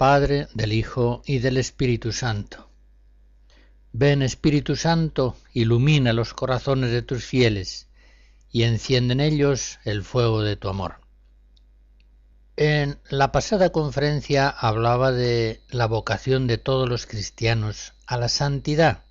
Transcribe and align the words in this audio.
Padre, 0.00 0.48
del 0.54 0.72
Hijo 0.72 1.20
y 1.26 1.40
del 1.40 1.58
Espíritu 1.58 2.10
Santo. 2.10 2.70
Ven 3.92 4.22
Espíritu 4.22 4.74
Santo, 4.74 5.36
ilumina 5.52 6.14
los 6.14 6.32
corazones 6.32 6.90
de 6.90 7.02
tus 7.02 7.22
fieles 7.22 7.86
y 8.50 8.62
enciende 8.62 9.12
en 9.12 9.20
ellos 9.20 9.78
el 9.84 10.02
fuego 10.02 10.40
de 10.40 10.56
tu 10.56 10.70
amor. 10.70 11.02
En 12.56 12.98
la 13.10 13.30
pasada 13.30 13.72
conferencia 13.72 14.48
hablaba 14.48 15.12
de 15.12 15.60
la 15.68 15.84
vocación 15.84 16.46
de 16.46 16.56
todos 16.56 16.88
los 16.88 17.04
cristianos 17.04 17.92
a 18.06 18.16
la 18.16 18.30
santidad 18.30 19.04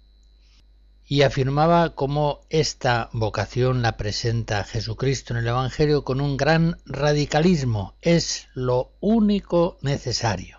y 1.06 1.22
afirmaba 1.22 1.94
cómo 1.94 2.42
esta 2.50 3.12
vocación 3.14 3.84
la 3.84 3.96
presenta 3.96 4.64
Jesucristo 4.64 5.36
en 5.36 5.42
el 5.42 5.50
Evangelio 5.50 6.04
con 6.04 6.20
un 6.20 6.36
gran 6.36 6.82
radicalismo. 6.88 7.94
Es 8.02 8.48
lo 8.56 8.92
único 9.02 9.78
necesario. 9.84 10.59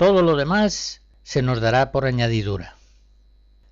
Todo 0.00 0.22
lo 0.22 0.34
demás 0.34 1.02
se 1.24 1.42
nos 1.42 1.60
dará 1.60 1.92
por 1.92 2.06
añadidura. 2.06 2.78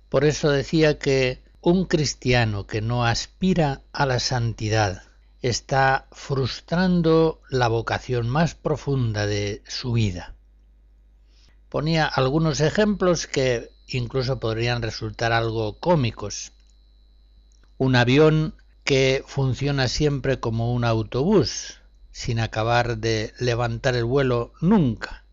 Por 0.09 0.25
eso 0.25 0.51
decía 0.51 0.99
que 0.99 1.41
un 1.59 1.85
cristiano 1.85 2.67
que 2.67 2.81
no 2.81 3.03
aspira 3.03 3.81
a 3.93 4.05
la 4.05 4.19
santidad 4.19 5.01
está 5.41 6.05
frustrando 6.11 7.41
la 7.49 7.67
vocación 7.67 8.29
más 8.29 8.53
profunda 8.53 9.25
de 9.25 9.63
su 9.67 9.93
vida. 9.93 10.35
Ponía 11.67 12.05
algunos 12.05 12.59
ejemplos 12.59 13.25
que 13.25 13.71
incluso 13.87 14.39
podrían 14.39 14.83
resultar 14.83 15.31
algo 15.31 15.79
cómicos. 15.79 16.51
Un 17.79 17.95
avión 17.95 18.53
que 18.83 19.23
funciona 19.25 19.87
siempre 19.87 20.39
como 20.39 20.75
un 20.75 20.85
autobús, 20.85 21.81
sin 22.11 22.39
acabar 22.39 22.99
de 22.99 23.33
levantar 23.39 23.95
el 23.95 24.05
vuelo 24.05 24.53
nunca. 24.61 25.25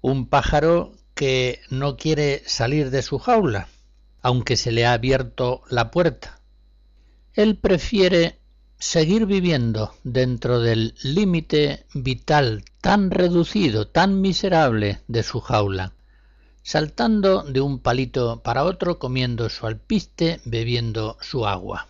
Un 0.00 0.28
pájaro 0.28 0.92
que 1.14 1.60
no 1.70 1.96
quiere 1.96 2.42
salir 2.46 2.90
de 2.90 3.02
su 3.02 3.18
jaula, 3.18 3.68
aunque 4.22 4.56
se 4.56 4.70
le 4.70 4.86
ha 4.86 4.92
abierto 4.92 5.62
la 5.68 5.90
puerta. 5.90 6.40
Él 7.34 7.56
prefiere 7.56 8.38
seguir 8.78 9.26
viviendo 9.26 9.92
dentro 10.04 10.60
del 10.60 10.94
límite 11.02 11.86
vital 11.94 12.64
tan 12.80 13.10
reducido, 13.10 13.88
tan 13.88 14.20
miserable 14.20 15.00
de 15.08 15.24
su 15.24 15.40
jaula, 15.40 15.94
saltando 16.62 17.42
de 17.42 17.60
un 17.60 17.80
palito 17.80 18.40
para 18.42 18.64
otro, 18.64 18.98
comiendo 19.00 19.48
su 19.48 19.66
alpiste, 19.66 20.40
bebiendo 20.44 21.16
su 21.20 21.46
agua. 21.46 21.88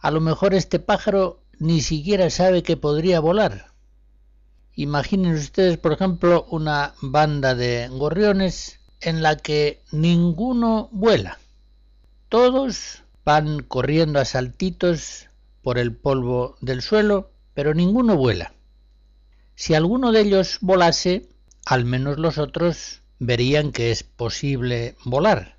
A 0.00 0.10
lo 0.10 0.20
mejor 0.20 0.54
este 0.54 0.80
pájaro 0.80 1.40
ni 1.60 1.80
siquiera 1.80 2.28
sabe 2.30 2.64
que 2.64 2.76
podría 2.76 3.20
volar. 3.20 3.71
Imaginen 4.74 5.34
ustedes, 5.34 5.76
por 5.76 5.92
ejemplo, 5.92 6.46
una 6.50 6.94
banda 7.02 7.54
de 7.54 7.88
gorriones 7.88 8.80
en 9.00 9.22
la 9.22 9.36
que 9.36 9.82
ninguno 9.92 10.88
vuela. 10.92 11.38
Todos 12.28 13.02
van 13.24 13.62
corriendo 13.62 14.18
a 14.18 14.24
saltitos 14.24 15.28
por 15.62 15.78
el 15.78 15.94
polvo 15.94 16.56
del 16.60 16.80
suelo, 16.80 17.30
pero 17.54 17.74
ninguno 17.74 18.16
vuela. 18.16 18.54
Si 19.54 19.74
alguno 19.74 20.10
de 20.10 20.20
ellos 20.20 20.58
volase, 20.60 21.28
al 21.66 21.84
menos 21.84 22.18
los 22.18 22.38
otros 22.38 23.02
verían 23.18 23.72
que 23.72 23.90
es 23.90 24.02
posible 24.02 24.96
volar. 25.04 25.58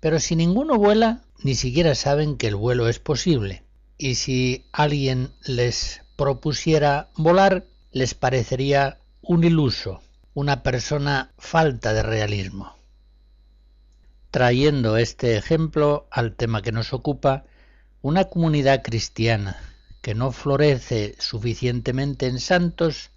Pero 0.00 0.18
si 0.18 0.34
ninguno 0.34 0.78
vuela, 0.78 1.22
ni 1.42 1.54
siquiera 1.54 1.94
saben 1.94 2.36
que 2.36 2.48
el 2.48 2.56
vuelo 2.56 2.88
es 2.88 2.98
posible. 2.98 3.62
Y 3.98 4.14
si 4.14 4.64
alguien 4.72 5.30
les 5.44 6.00
propusiera 6.16 7.10
volar, 7.16 7.66
les 7.92 8.14
parecería 8.14 8.98
un 9.20 9.44
iluso, 9.44 10.00
una 10.34 10.62
persona 10.62 11.32
falta 11.38 11.92
de 11.92 12.02
realismo. 12.02 12.76
Trayendo 14.30 14.96
este 14.96 15.36
ejemplo 15.36 16.06
al 16.10 16.34
tema 16.36 16.62
que 16.62 16.70
nos 16.70 16.92
ocupa, 16.92 17.44
una 18.00 18.26
comunidad 18.26 18.82
cristiana 18.82 19.58
que 20.02 20.14
no 20.14 20.30
florece 20.30 21.16
suficientemente 21.18 22.26
en 22.26 22.38
santos 22.38 23.10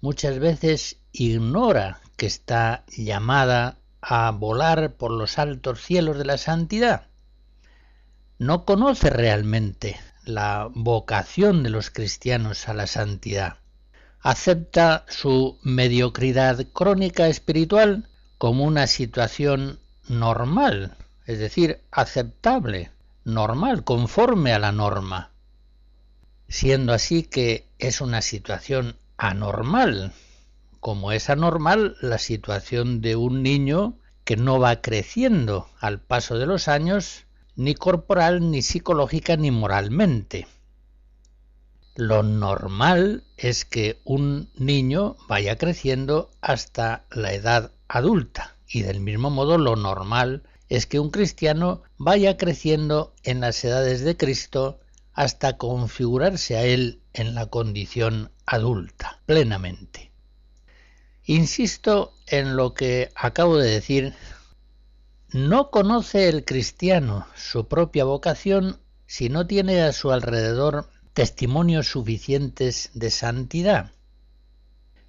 muchas 0.00 0.38
veces 0.38 0.98
ignora 1.12 2.00
que 2.16 2.26
está 2.26 2.84
llamada 2.88 3.78
a 4.00 4.30
volar 4.30 4.92
por 4.94 5.10
los 5.10 5.38
altos 5.38 5.80
cielos 5.80 6.18
de 6.18 6.24
la 6.24 6.36
santidad. 6.36 7.06
No 8.38 8.64
conoce 8.64 9.10
realmente 9.10 9.98
la 10.24 10.68
vocación 10.74 11.62
de 11.62 11.70
los 11.70 11.90
cristianos 11.90 12.68
a 12.68 12.74
la 12.74 12.86
santidad. 12.86 13.61
Acepta 14.24 15.04
su 15.08 15.58
mediocridad 15.62 16.64
crónica 16.72 17.26
espiritual 17.26 18.08
como 18.38 18.62
una 18.64 18.86
situación 18.86 19.80
normal, 20.08 20.96
es 21.26 21.40
decir, 21.40 21.80
aceptable, 21.90 22.92
normal, 23.24 23.82
conforme 23.82 24.52
a 24.52 24.60
la 24.60 24.70
norma, 24.70 25.32
siendo 26.48 26.92
así 26.92 27.24
que 27.24 27.66
es 27.80 28.00
una 28.00 28.22
situación 28.22 28.94
anormal, 29.16 30.12
como 30.78 31.10
es 31.10 31.28
anormal 31.28 31.96
la 32.00 32.18
situación 32.18 33.00
de 33.00 33.16
un 33.16 33.42
niño 33.42 33.98
que 34.22 34.36
no 34.36 34.60
va 34.60 34.80
creciendo 34.82 35.68
al 35.80 35.98
paso 35.98 36.38
de 36.38 36.46
los 36.46 36.68
años, 36.68 37.24
ni 37.56 37.74
corporal, 37.74 38.52
ni 38.52 38.62
psicológica, 38.62 39.36
ni 39.36 39.50
moralmente. 39.50 40.46
Lo 41.94 42.22
normal 42.22 43.22
es 43.36 43.66
que 43.66 44.00
un 44.04 44.48
niño 44.56 45.16
vaya 45.28 45.58
creciendo 45.58 46.30
hasta 46.40 47.04
la 47.10 47.34
edad 47.34 47.70
adulta 47.86 48.56
y 48.66 48.82
del 48.82 49.00
mismo 49.00 49.28
modo 49.28 49.58
lo 49.58 49.76
normal 49.76 50.42
es 50.70 50.86
que 50.86 50.98
un 50.98 51.10
cristiano 51.10 51.82
vaya 51.98 52.38
creciendo 52.38 53.12
en 53.24 53.40
las 53.40 53.62
edades 53.62 54.00
de 54.00 54.16
Cristo 54.16 54.80
hasta 55.12 55.58
configurarse 55.58 56.56
a 56.56 56.64
él 56.64 57.02
en 57.12 57.34
la 57.34 57.46
condición 57.46 58.30
adulta 58.46 59.20
plenamente. 59.26 60.12
Insisto 61.24 62.14
en 62.26 62.56
lo 62.56 62.72
que 62.72 63.10
acabo 63.14 63.58
de 63.58 63.70
decir. 63.70 64.14
No 65.28 65.70
conoce 65.70 66.28
el 66.28 66.44
cristiano 66.44 67.26
su 67.36 67.68
propia 67.68 68.04
vocación 68.04 68.78
si 69.06 69.28
no 69.28 69.46
tiene 69.46 69.82
a 69.82 69.92
su 69.92 70.10
alrededor 70.10 70.88
testimonios 71.14 71.88
suficientes 71.88 72.90
de 72.94 73.10
santidad. 73.10 73.92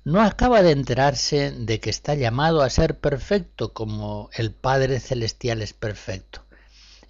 No 0.04 0.22
acaba 0.22 0.62
de 0.62 0.72
enterarse 0.72 1.52
de 1.52 1.80
que 1.80 1.90
está 1.90 2.16
llamado 2.16 2.62
a 2.62 2.70
ser 2.70 3.00
perfecto 3.00 3.74
como 3.74 4.30
el 4.34 4.52
Padre 4.52 5.00
Celestial 5.00 5.62
es 5.62 5.74
perfecto. 5.74 6.46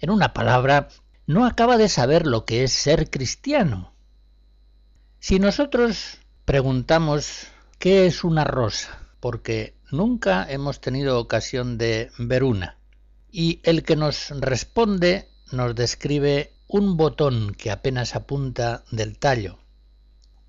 En 0.00 0.10
una 0.10 0.32
palabra, 0.32 0.88
no 1.26 1.44
acaba 1.46 1.76
de 1.76 1.88
saber 1.88 2.26
lo 2.26 2.44
que 2.44 2.64
es 2.64 2.72
ser 2.72 3.10
cristiano. 3.10 3.94
Si 5.18 5.38
nosotros 5.38 6.18
preguntamos 6.44 7.48
¿Qué 7.84 8.06
es 8.06 8.24
una 8.24 8.44
rosa? 8.44 8.98
Porque 9.20 9.74
nunca 9.90 10.46
hemos 10.48 10.80
tenido 10.80 11.20
ocasión 11.20 11.76
de 11.76 12.10
ver 12.16 12.42
una. 12.42 12.78
Y 13.30 13.60
el 13.62 13.82
que 13.82 13.94
nos 13.94 14.30
responde 14.30 15.28
nos 15.52 15.74
describe 15.74 16.54
un 16.74 16.96
botón 16.96 17.54
que 17.54 17.70
apenas 17.70 18.16
apunta 18.16 18.82
del 18.90 19.16
tallo. 19.16 19.60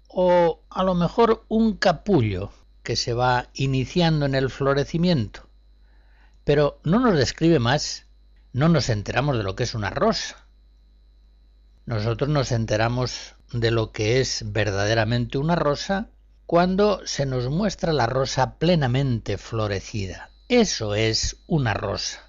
O 0.07 0.59
a 0.71 0.83
lo 0.83 0.95
mejor 0.95 1.45
un 1.49 1.77
capullo 1.77 2.51
que 2.81 2.95
se 2.95 3.13
va 3.13 3.49
iniciando 3.53 4.25
en 4.25 4.33
el 4.33 4.49
florecimiento. 4.49 5.47
Pero 6.43 6.79
no 6.83 6.99
nos 6.99 7.15
describe 7.15 7.59
más, 7.59 8.07
no 8.53 8.69
nos 8.69 8.89
enteramos 8.89 9.37
de 9.37 9.43
lo 9.43 9.55
que 9.55 9.65
es 9.65 9.75
una 9.75 9.91
rosa. 9.91 10.47
Nosotros 11.85 12.27
nos 12.27 12.51
enteramos 12.51 13.35
de 13.51 13.69
lo 13.69 13.91
que 13.91 14.19
es 14.19 14.51
verdaderamente 14.51 15.37
una 15.37 15.55
rosa 15.55 16.09
cuando 16.47 17.05
se 17.05 17.27
nos 17.27 17.49
muestra 17.49 17.93
la 17.93 18.07
rosa 18.07 18.55
plenamente 18.57 19.37
florecida. 19.37 20.31
Eso 20.49 20.95
es 20.95 21.37
una 21.45 21.75
rosa. 21.75 22.27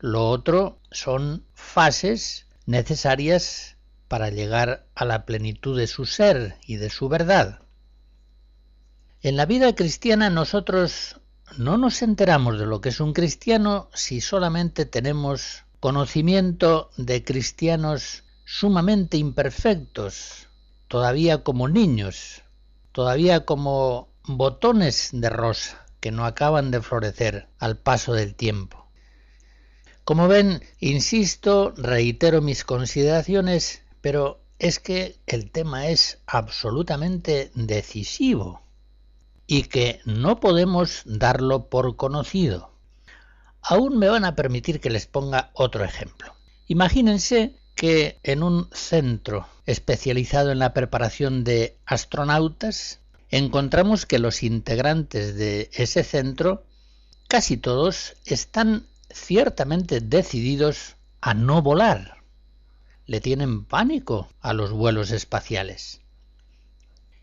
Lo 0.00 0.28
otro 0.28 0.80
son 0.90 1.44
fases 1.54 2.46
necesarias 2.66 3.76
para 4.08 4.30
llegar 4.30 4.86
a 4.94 5.04
la 5.04 5.24
plenitud 5.24 5.78
de 5.78 5.86
su 5.86 6.04
ser 6.04 6.56
y 6.66 6.76
de 6.76 6.90
su 6.90 7.08
verdad. 7.08 7.60
En 9.22 9.36
la 9.36 9.46
vida 9.46 9.74
cristiana 9.74 10.30
nosotros 10.30 11.20
no 11.56 11.78
nos 11.78 12.02
enteramos 12.02 12.58
de 12.58 12.66
lo 12.66 12.80
que 12.80 12.90
es 12.90 13.00
un 13.00 13.12
cristiano 13.12 13.88
si 13.94 14.20
solamente 14.20 14.84
tenemos 14.84 15.64
conocimiento 15.80 16.90
de 16.96 17.24
cristianos 17.24 18.24
sumamente 18.44 19.16
imperfectos, 19.16 20.48
todavía 20.88 21.42
como 21.42 21.68
niños, 21.68 22.42
todavía 22.92 23.44
como 23.44 24.08
botones 24.24 25.10
de 25.12 25.30
rosa 25.30 25.86
que 26.00 26.10
no 26.10 26.26
acaban 26.26 26.70
de 26.70 26.82
florecer 26.82 27.48
al 27.58 27.76
paso 27.76 28.12
del 28.12 28.34
tiempo. 28.34 28.81
Como 30.04 30.26
ven, 30.26 30.62
insisto, 30.80 31.72
reitero 31.76 32.40
mis 32.40 32.64
consideraciones, 32.64 33.82
pero 34.00 34.40
es 34.58 34.80
que 34.80 35.16
el 35.26 35.50
tema 35.50 35.88
es 35.88 36.18
absolutamente 36.26 37.52
decisivo 37.54 38.62
y 39.46 39.64
que 39.64 40.00
no 40.04 40.40
podemos 40.40 41.02
darlo 41.04 41.68
por 41.68 41.96
conocido. 41.96 42.72
Aún 43.60 43.98
me 43.98 44.08
van 44.08 44.24
a 44.24 44.34
permitir 44.34 44.80
que 44.80 44.90
les 44.90 45.06
ponga 45.06 45.50
otro 45.54 45.84
ejemplo. 45.84 46.34
Imagínense 46.66 47.54
que 47.76 48.18
en 48.24 48.42
un 48.42 48.68
centro 48.72 49.46
especializado 49.66 50.50
en 50.50 50.58
la 50.58 50.74
preparación 50.74 51.44
de 51.44 51.76
astronautas 51.86 52.98
encontramos 53.30 54.04
que 54.04 54.18
los 54.18 54.42
integrantes 54.42 55.36
de 55.36 55.70
ese 55.72 56.02
centro, 56.02 56.64
casi 57.28 57.56
todos, 57.56 58.14
están 58.24 58.86
ciertamente 59.12 60.00
decididos 60.00 60.96
a 61.20 61.34
no 61.34 61.62
volar. 61.62 62.22
Le 63.06 63.20
tienen 63.20 63.64
pánico 63.64 64.28
a 64.40 64.52
los 64.52 64.72
vuelos 64.72 65.10
espaciales. 65.10 66.00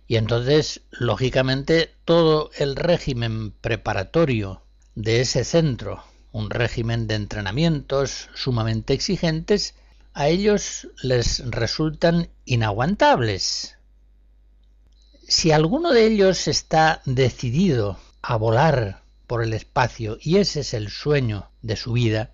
Y 0.08 0.16
entonces, 0.16 0.82
lógicamente, 0.92 1.94
todo 2.04 2.50
el 2.58 2.76
régimen 2.76 3.52
preparatorio 3.52 4.64
de 4.96 5.22
ese 5.22 5.44
centro, 5.44 6.04
un 6.32 6.50
régimen 6.50 7.08
de 7.08 7.16
entrenamientos 7.16 8.30
sumamente 8.34 8.94
exigentes, 8.94 9.76
a 10.14 10.28
ellos 10.28 10.88
les 11.04 11.50
resultan 11.52 12.30
inaguantables. 12.46 13.78
Si 15.28 15.52
alguno 15.52 15.92
de 15.92 16.08
ellos 16.08 16.48
está 16.48 17.02
decidido 17.06 18.00
a 18.22 18.36
volar 18.36 19.04
por 19.30 19.44
el 19.44 19.54
espacio 19.54 20.18
y 20.20 20.38
ese 20.38 20.62
es 20.62 20.74
el 20.74 20.90
sueño 20.90 21.52
de 21.62 21.76
su 21.76 21.94
vida, 21.94 22.32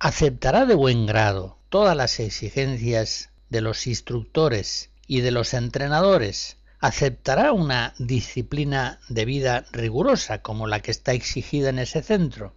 aceptará 0.00 0.66
de 0.66 0.74
buen 0.74 1.06
grado 1.06 1.58
todas 1.68 1.96
las 1.96 2.18
exigencias 2.18 3.30
de 3.50 3.60
los 3.60 3.86
instructores 3.86 4.90
y 5.06 5.20
de 5.20 5.30
los 5.30 5.54
entrenadores 5.54 6.56
aceptará 6.80 7.52
una 7.52 7.94
disciplina 8.00 8.98
de 9.08 9.24
vida 9.24 9.64
rigurosa 9.70 10.42
como 10.42 10.66
la 10.66 10.80
que 10.80 10.90
está 10.90 11.12
exigida 11.12 11.68
en 11.68 11.78
ese 11.78 12.02
centro, 12.02 12.56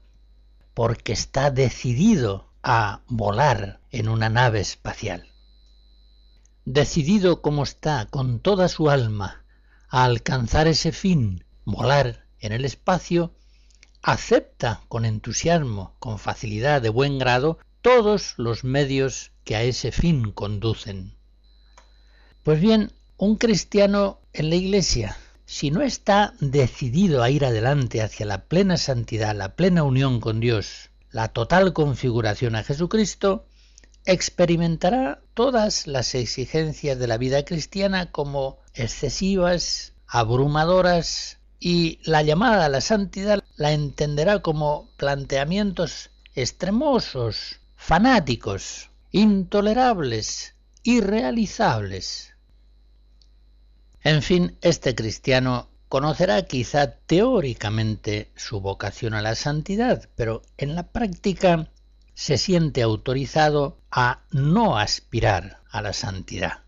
porque 0.74 1.14
está 1.14 1.52
decidido 1.52 2.50
a 2.64 3.02
volar 3.06 3.80
en 3.92 4.10
una 4.10 4.30
nave 4.30 4.60
espacial. 4.60 5.32
Decidido 6.66 7.44
como 7.44 7.62
está 7.62 8.08
con 8.08 8.40
toda 8.40 8.70
su 8.70 8.90
alma 8.90 9.44
a 9.88 10.04
alcanzar 10.04 10.68
ese 10.68 10.92
fin, 10.92 11.46
volar 11.64 12.25
en 12.46 12.54
el 12.54 12.66
espacio, 12.66 13.34
acepta 14.02 14.82
con 14.88 15.06
entusiasmo, 15.06 15.96
con 16.00 16.20
facilidad 16.20 16.82
de 16.82 16.90
buen 16.90 17.18
grado, 17.18 17.58
todos 17.82 18.36
los 18.38 18.64
medios 18.64 19.32
que 19.44 19.56
a 19.56 19.64
ese 19.64 19.92
fin 19.92 20.32
conducen. 20.32 21.14
Pues 22.44 22.62
bien, 22.62 22.92
un 23.18 23.38
cristiano 23.38 24.20
en 24.34 24.50
la 24.50 24.56
Iglesia, 24.56 25.18
si 25.46 25.72
no 25.72 25.82
está 25.82 26.34
decidido 26.40 27.24
a 27.24 27.30
ir 27.30 27.46
adelante 27.46 28.02
hacia 28.02 28.26
la 28.26 28.46
plena 28.46 28.78
santidad, 28.78 29.36
la 29.36 29.56
plena 29.56 29.84
unión 29.84 30.20
con 30.20 30.40
Dios, 30.40 30.90
la 31.12 31.30
total 31.30 31.74
configuración 31.74 32.56
a 32.56 32.64
Jesucristo, 32.64 33.46
experimentará 34.06 35.22
todas 35.34 35.88
las 35.88 36.14
exigencias 36.14 37.00
de 37.00 37.08
la 37.08 37.18
vida 37.18 37.44
cristiana 37.46 38.12
como 38.12 38.60
excesivas, 38.74 39.94
abrumadoras, 40.08 41.40
y 41.68 41.98
la 42.04 42.22
llamada 42.22 42.66
a 42.66 42.70
la 42.70 42.80
santidad 42.80 43.44
la 43.56 43.72
entenderá 43.72 44.44
como 44.44 44.92
planteamientos 44.98 46.12
extremosos, 46.36 47.60
fanáticos, 47.76 48.92
intolerables, 49.10 50.54
irrealizables. 50.84 52.36
En 54.04 54.22
fin, 54.22 54.60
este 54.62 54.94
cristiano 54.94 55.68
conocerá 55.90 56.44
quizá 56.44 56.98
teóricamente 56.98 58.32
su 58.36 58.62
vocación 58.62 59.16
a 59.16 59.24
la 59.24 59.34
santidad, 59.34 60.08
pero 60.16 60.44
en 60.58 60.76
la 60.76 60.84
práctica 60.84 61.72
se 62.14 62.38
siente 62.38 62.84
autorizado 62.84 63.80
a 63.90 64.22
no 64.30 64.78
aspirar 64.78 65.64
a 65.72 65.82
la 65.82 65.94
santidad. 65.94 66.60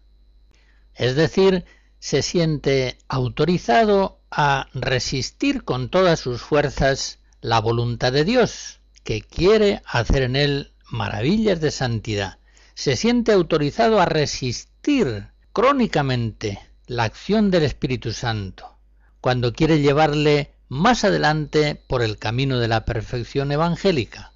Es 0.95 1.15
decir, 1.15 1.65
se 1.99 2.23
siente 2.23 2.97
autorizado 3.07 4.16
a 4.39 4.67
resistir 4.75 5.63
con 5.63 5.89
todas 5.89 6.19
sus 6.19 6.43
fuerzas 6.43 7.17
la 7.41 7.59
voluntad 7.59 8.13
de 8.13 8.23
Dios, 8.23 8.79
que 9.03 9.21
quiere 9.21 9.81
hacer 9.87 10.21
en 10.21 10.35
él 10.35 10.73
maravillas 10.91 11.59
de 11.59 11.71
santidad. 11.71 12.37
Se 12.75 12.95
siente 12.95 13.31
autorizado 13.31 13.99
a 13.99 14.05
resistir 14.05 15.29
crónicamente 15.53 16.59
la 16.85 17.05
acción 17.05 17.49
del 17.49 17.63
Espíritu 17.63 18.13
Santo, 18.13 18.77
cuando 19.21 19.53
quiere 19.53 19.79
llevarle 19.79 20.51
más 20.69 21.03
adelante 21.03 21.73
por 21.73 22.03
el 22.03 22.19
camino 22.19 22.59
de 22.59 22.67
la 22.67 22.85
perfección 22.85 23.51
evangélica. 23.51 24.33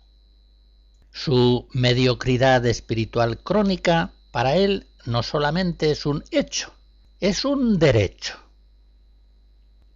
Su 1.13 1.67
mediocridad 1.73 2.65
espiritual 2.65 3.37
crónica 3.37 4.13
para 4.31 4.55
él 4.55 4.87
no 5.05 5.21
solamente 5.21 5.91
es 5.91 6.07
un 6.07 6.23
hecho, 6.31 6.73
es 7.19 7.45
un 7.45 7.77
derecho. 7.77 8.40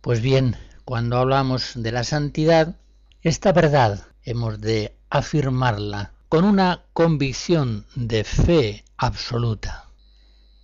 Pues 0.05 0.21
bien, 0.21 0.55
cuando 0.83 1.17
hablamos 1.17 1.71
de 1.73 1.91
la 1.91 2.03
santidad, 2.03 2.75
esta 3.23 3.51
verdad 3.53 4.05
hemos 4.21 4.61
de 4.61 4.95
afirmarla 5.09 6.13
con 6.29 6.45
una 6.45 6.83
convicción 6.93 7.87
de 7.95 8.23
fe 8.23 8.85
absoluta. 8.97 9.89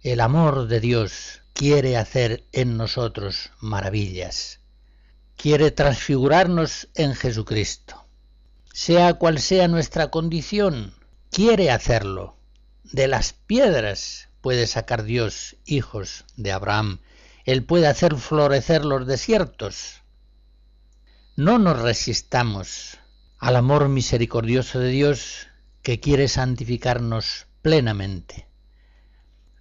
El 0.04 0.20
amor 0.20 0.68
de 0.68 0.80
Dios 0.80 1.42
quiere 1.54 1.98
hacer 1.98 2.44
en 2.52 2.78
nosotros 2.78 3.50
maravillas. 3.60 4.60
Quiere 5.38 5.72
transfigurarnos 5.72 6.90
en 6.94 7.16
Jesucristo. 7.16 8.06
Sea 8.72 9.16
cual 9.16 9.40
sea 9.40 9.68
nuestra 9.68 10.12
condición, 10.12 10.94
quiere 11.32 11.72
hacerlo. 11.72 12.36
De 12.84 13.08
las 13.08 13.34
piedras 13.34 14.30
puede 14.42 14.68
sacar 14.68 15.02
Dios 15.02 15.56
hijos 15.66 16.26
de 16.36 16.52
Abraham. 16.52 17.00
Él 17.46 17.64
puede 17.64 17.88
hacer 17.88 18.16
florecer 18.16 18.86
los 18.86 19.08
desiertos. 19.08 20.02
No 21.36 21.60
nos 21.60 21.80
resistamos 21.80 22.98
al 23.40 23.56
amor 23.56 23.90
misericordioso 23.90 24.80
de 24.80 24.90
Dios 24.90 25.48
que 25.82 26.00
quiere 26.00 26.28
santificarnos 26.28 27.48
plenamente. 27.62 28.48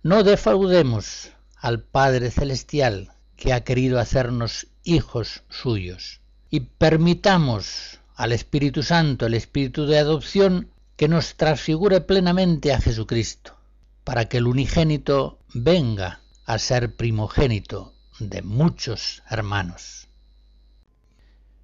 No 0.03 0.23
defraudemos 0.23 1.31
al 1.57 1.83
Padre 1.83 2.31
Celestial 2.31 3.15
que 3.37 3.53
ha 3.53 3.65
querido 3.65 3.99
hacernos 3.99 4.67
hijos 4.85 5.43
suyos. 5.49 6.21
Y 6.51 6.61
permitamos 6.61 8.01
al 8.15 8.33
Espíritu 8.33 8.83
Santo, 8.83 9.27
el 9.27 9.35
Espíritu 9.35 9.87
de 9.87 9.99
adopción, 9.99 10.71
que 10.97 11.09
nos 11.09 11.37
transfigure 11.37 12.03
plenamente 12.03 12.75
a 12.75 12.81
Jesucristo, 12.81 13.57
para 14.05 14.27
que 14.27 14.37
el 14.37 14.47
unigénito 14.47 15.39
venga 15.55 16.21
a 16.50 16.59
ser 16.59 16.97
primogénito 16.97 17.95
de 18.19 18.42
muchos 18.42 19.23
hermanos. 19.30 20.09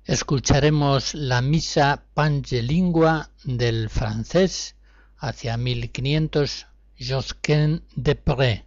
Escucharemos 0.04 1.12
la 1.12 1.42
misa 1.42 2.04
pangelingua 2.14 3.30
del 3.42 3.90
francés 3.90 4.76
hacia 5.18 5.56
1500 5.56 6.68
Josquin 7.00 7.82
de 7.96 8.14
Pré 8.14 8.65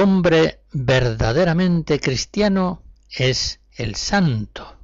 hombre 0.00 0.60
verdaderamente 0.72 2.00
cristiano 2.00 2.82
es 3.10 3.60
el 3.76 3.96
santo. 3.96 4.76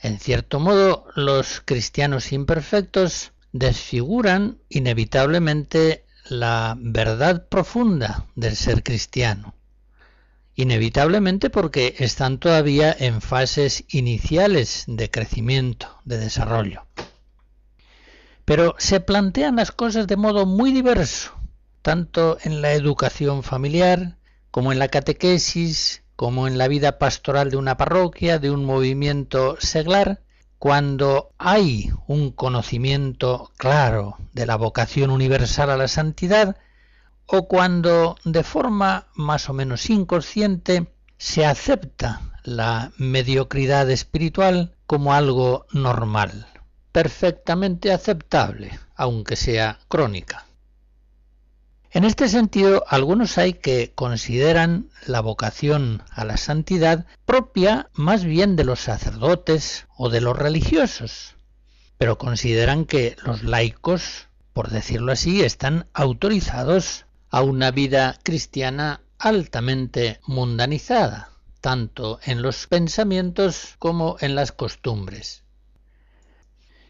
En 0.00 0.20
cierto 0.20 0.60
modo, 0.60 1.06
los 1.16 1.60
cristianos 1.64 2.32
imperfectos 2.32 3.32
desfiguran 3.52 4.58
inevitablemente 4.68 6.06
la 6.28 6.76
verdad 6.78 7.48
profunda 7.48 8.26
del 8.36 8.56
ser 8.56 8.82
cristiano. 8.82 9.54
Inevitablemente 10.54 11.50
porque 11.50 11.96
están 11.98 12.38
todavía 12.38 12.94
en 12.96 13.22
fases 13.22 13.84
iniciales 13.88 14.84
de 14.86 15.10
crecimiento, 15.10 15.98
de 16.04 16.18
desarrollo. 16.18 16.86
Pero 18.44 18.74
se 18.78 19.00
plantean 19.00 19.56
las 19.56 19.72
cosas 19.72 20.06
de 20.06 20.16
modo 20.16 20.46
muy 20.46 20.72
diverso, 20.72 21.41
tanto 21.82 22.38
en 22.42 22.62
la 22.62 22.72
educación 22.72 23.42
familiar, 23.42 24.16
como 24.50 24.72
en 24.72 24.78
la 24.78 24.88
catequesis, 24.88 26.02
como 26.16 26.46
en 26.46 26.56
la 26.56 26.68
vida 26.68 26.98
pastoral 26.98 27.50
de 27.50 27.56
una 27.56 27.76
parroquia, 27.76 28.38
de 28.38 28.50
un 28.50 28.64
movimiento 28.64 29.56
seglar, 29.60 30.22
cuando 30.58 31.32
hay 31.38 31.90
un 32.06 32.30
conocimiento 32.30 33.50
claro 33.56 34.16
de 34.32 34.46
la 34.46 34.56
vocación 34.56 35.10
universal 35.10 35.70
a 35.70 35.76
la 35.76 35.88
santidad, 35.88 36.56
o 37.26 37.48
cuando 37.48 38.16
de 38.24 38.44
forma 38.44 39.08
más 39.14 39.48
o 39.48 39.52
menos 39.52 39.90
inconsciente 39.90 40.86
se 41.18 41.44
acepta 41.46 42.20
la 42.44 42.92
mediocridad 42.96 43.90
espiritual 43.90 44.76
como 44.86 45.14
algo 45.14 45.66
normal, 45.72 46.46
perfectamente 46.92 47.92
aceptable, 47.92 48.78
aunque 48.94 49.36
sea 49.36 49.78
crónica. 49.88 50.46
En 51.94 52.04
este 52.04 52.30
sentido, 52.30 52.84
algunos 52.88 53.36
hay 53.36 53.52
que 53.52 53.92
consideran 53.94 54.88
la 55.06 55.20
vocación 55.20 56.02
a 56.10 56.24
la 56.24 56.38
santidad 56.38 57.04
propia 57.26 57.90
más 57.92 58.24
bien 58.24 58.56
de 58.56 58.64
los 58.64 58.80
sacerdotes 58.80 59.86
o 59.98 60.08
de 60.08 60.22
los 60.22 60.34
religiosos, 60.34 61.36
pero 61.98 62.16
consideran 62.16 62.86
que 62.86 63.16
los 63.26 63.42
laicos, 63.42 64.28
por 64.54 64.70
decirlo 64.70 65.12
así, 65.12 65.42
están 65.42 65.86
autorizados 65.92 67.04
a 67.28 67.42
una 67.42 67.70
vida 67.70 68.18
cristiana 68.22 69.02
altamente 69.18 70.18
mundanizada, 70.26 71.32
tanto 71.60 72.20
en 72.24 72.40
los 72.40 72.68
pensamientos 72.68 73.74
como 73.78 74.16
en 74.20 74.34
las 74.34 74.50
costumbres. 74.50 75.42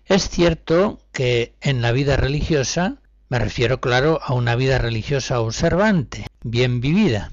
Es 0.04 0.28
cierto 0.28 1.00
que 1.10 1.56
en 1.60 1.82
la 1.82 1.90
vida 1.90 2.16
religiosa 2.16 3.01
me 3.32 3.38
refiero, 3.38 3.80
claro, 3.80 4.20
a 4.22 4.34
una 4.34 4.56
vida 4.56 4.76
religiosa 4.76 5.40
observante, 5.40 6.26
bien 6.42 6.82
vivida, 6.82 7.32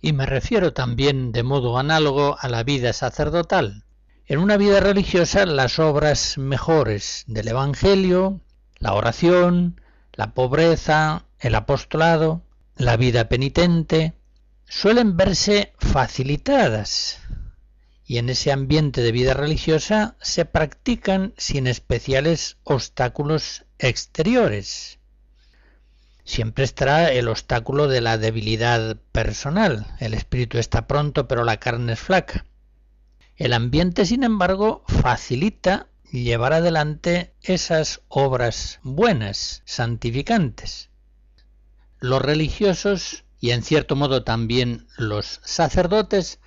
y 0.00 0.12
me 0.12 0.24
refiero 0.24 0.72
también 0.74 1.32
de 1.32 1.42
modo 1.42 1.76
análogo 1.76 2.36
a 2.38 2.48
la 2.48 2.62
vida 2.62 2.92
sacerdotal. 2.92 3.82
En 4.26 4.38
una 4.38 4.56
vida 4.56 4.78
religiosa 4.78 5.44
las 5.46 5.80
obras 5.80 6.38
mejores 6.38 7.24
del 7.26 7.48
Evangelio, 7.48 8.40
la 8.78 8.92
oración, 8.92 9.80
la 10.12 10.34
pobreza, 10.34 11.24
el 11.40 11.56
apostolado, 11.56 12.42
la 12.76 12.96
vida 12.96 13.28
penitente, 13.28 14.12
suelen 14.68 15.16
verse 15.16 15.72
facilitadas. 15.80 17.18
Y 18.06 18.18
en 18.18 18.28
ese 18.28 18.52
ambiente 18.52 19.00
de 19.00 19.10
vida 19.10 19.34
religiosa 19.34 20.14
se 20.20 20.44
practican 20.44 21.34
sin 21.36 21.66
especiales 21.66 22.56
obstáculos 22.62 23.64
exteriores 23.80 24.99
siempre 26.30 26.64
estará 26.64 27.12
el 27.12 27.26
obstáculo 27.26 27.88
de 27.88 28.00
la 28.00 28.16
debilidad 28.16 28.96
personal. 29.10 29.86
El 29.98 30.14
espíritu 30.14 30.58
está 30.58 30.86
pronto, 30.86 31.26
pero 31.26 31.44
la 31.44 31.58
carne 31.58 31.94
es 31.94 32.00
flaca. 32.00 32.46
El 33.36 33.52
ambiente, 33.52 34.06
sin 34.06 34.22
embargo, 34.22 34.84
facilita 34.86 35.88
llevar 36.12 36.52
adelante 36.52 37.34
esas 37.42 38.02
obras 38.08 38.78
buenas, 38.82 39.62
santificantes. 39.64 40.90
Los 41.98 42.22
religiosos, 42.22 43.24
y 43.40 43.50
en 43.50 43.62
cierto 43.62 43.96
modo 43.96 44.22
también 44.22 44.86
los 44.96 45.40
sacerdotes, 45.44 46.38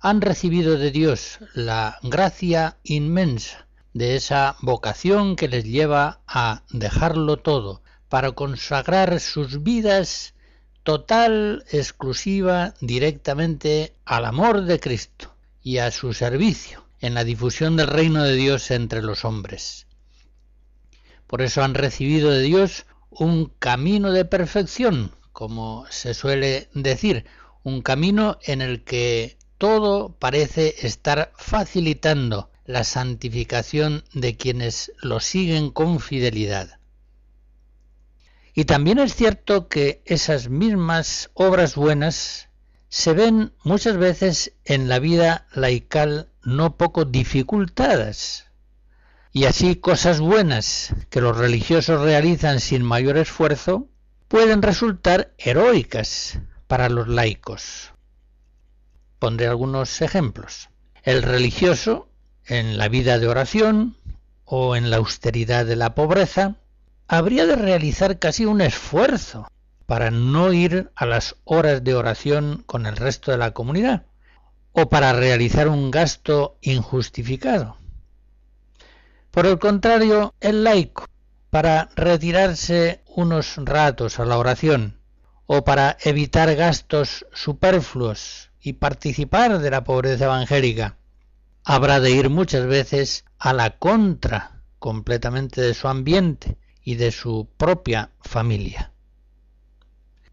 han 0.00 0.22
recibido 0.22 0.78
de 0.78 0.90
Dios 0.90 1.40
la 1.54 1.98
gracia 2.02 2.78
inmensa 2.84 3.66
de 3.92 4.16
esa 4.16 4.56
vocación 4.60 5.36
que 5.36 5.48
les 5.48 5.64
lleva 5.64 6.20
a 6.26 6.62
dejarlo 6.70 7.38
todo, 7.38 7.82
para 8.08 8.32
consagrar 8.32 9.20
sus 9.20 9.62
vidas 9.62 10.34
total, 10.82 11.64
exclusiva, 11.72 12.74
directamente 12.80 13.92
al 14.04 14.24
amor 14.24 14.62
de 14.62 14.78
Cristo 14.78 15.34
y 15.62 15.78
a 15.78 15.90
su 15.90 16.12
servicio 16.12 16.86
en 17.00 17.14
la 17.14 17.24
difusión 17.24 17.76
del 17.76 17.88
reino 17.88 18.22
de 18.22 18.34
Dios 18.34 18.70
entre 18.70 19.02
los 19.02 19.24
hombres. 19.24 19.86
Por 21.26 21.42
eso 21.42 21.62
han 21.62 21.74
recibido 21.74 22.30
de 22.30 22.42
Dios 22.42 22.86
un 23.10 23.46
camino 23.58 24.12
de 24.12 24.24
perfección, 24.24 25.10
como 25.32 25.86
se 25.90 26.14
suele 26.14 26.68
decir, 26.72 27.24
un 27.62 27.82
camino 27.82 28.38
en 28.42 28.62
el 28.62 28.84
que 28.84 29.36
todo 29.58 30.14
parece 30.18 30.74
estar 30.86 31.32
facilitando 31.36 32.50
la 32.64 32.84
santificación 32.84 34.04
de 34.12 34.36
quienes 34.36 34.92
lo 35.00 35.18
siguen 35.20 35.70
con 35.70 35.98
fidelidad. 35.98 36.78
Y 38.58 38.64
también 38.64 38.98
es 38.98 39.14
cierto 39.14 39.68
que 39.68 40.02
esas 40.06 40.48
mismas 40.48 41.30
obras 41.34 41.74
buenas 41.74 42.48
se 42.88 43.12
ven 43.12 43.52
muchas 43.64 43.98
veces 43.98 44.54
en 44.64 44.88
la 44.88 44.98
vida 44.98 45.46
laical 45.52 46.30
no 46.42 46.78
poco 46.78 47.04
dificultadas. 47.04 48.46
Y 49.30 49.44
así 49.44 49.76
cosas 49.76 50.20
buenas 50.20 50.94
que 51.10 51.20
los 51.20 51.36
religiosos 51.36 52.00
realizan 52.00 52.60
sin 52.60 52.82
mayor 52.82 53.18
esfuerzo 53.18 53.90
pueden 54.26 54.62
resultar 54.62 55.34
heroicas 55.36 56.38
para 56.66 56.88
los 56.88 57.08
laicos. 57.08 57.92
Pondré 59.18 59.48
algunos 59.48 60.00
ejemplos. 60.00 60.70
El 61.02 61.22
religioso, 61.22 62.08
en 62.46 62.78
la 62.78 62.88
vida 62.88 63.18
de 63.18 63.28
oración 63.28 63.98
o 64.46 64.76
en 64.76 64.88
la 64.88 64.96
austeridad 64.96 65.66
de 65.66 65.76
la 65.76 65.94
pobreza, 65.94 66.56
habría 67.08 67.46
de 67.46 67.56
realizar 67.56 68.18
casi 68.18 68.44
un 68.44 68.60
esfuerzo 68.60 69.46
para 69.86 70.10
no 70.10 70.52
ir 70.52 70.90
a 70.96 71.06
las 71.06 71.36
horas 71.44 71.84
de 71.84 71.94
oración 71.94 72.64
con 72.66 72.86
el 72.86 72.96
resto 72.96 73.30
de 73.30 73.38
la 73.38 73.52
comunidad 73.52 74.06
o 74.72 74.88
para 74.88 75.12
realizar 75.12 75.68
un 75.68 75.90
gasto 75.90 76.58
injustificado. 76.60 77.76
Por 79.30 79.46
el 79.46 79.58
contrario, 79.58 80.34
el 80.40 80.64
laico, 80.64 81.06
para 81.50 81.88
retirarse 81.94 83.02
unos 83.06 83.56
ratos 83.56 84.18
a 84.18 84.24
la 84.24 84.38
oración 84.38 84.98
o 85.46 85.64
para 85.64 85.96
evitar 86.02 86.54
gastos 86.56 87.26
superfluos 87.32 88.50
y 88.60 88.74
participar 88.74 89.60
de 89.60 89.70
la 89.70 89.84
pobreza 89.84 90.24
evangélica, 90.24 90.96
habrá 91.64 92.00
de 92.00 92.10
ir 92.10 92.30
muchas 92.30 92.66
veces 92.66 93.24
a 93.38 93.52
la 93.52 93.78
contra 93.78 94.62
completamente 94.78 95.60
de 95.60 95.74
su 95.74 95.86
ambiente 95.86 96.58
y 96.86 96.94
de 96.94 97.10
su 97.10 97.48
propia 97.56 98.12
familia. 98.20 98.92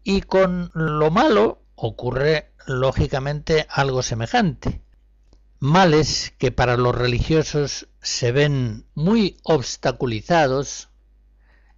Y 0.04 0.20
con 0.20 0.70
lo 0.72 1.10
malo 1.10 1.64
ocurre 1.74 2.52
lógicamente 2.64 3.66
algo 3.68 4.04
semejante. 4.04 4.80
Males 5.58 6.32
que 6.38 6.52
para 6.52 6.76
los 6.76 6.94
religiosos 6.94 7.88
se 8.00 8.30
ven 8.30 8.86
muy 8.94 9.36
obstaculizados 9.42 10.90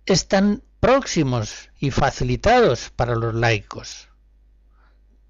están 0.05 0.63
próximos 0.79 1.71
y 1.81 1.91
facilitados 1.91 2.91
para 2.91 3.15
los 3.15 3.35
laicos. 3.35 4.11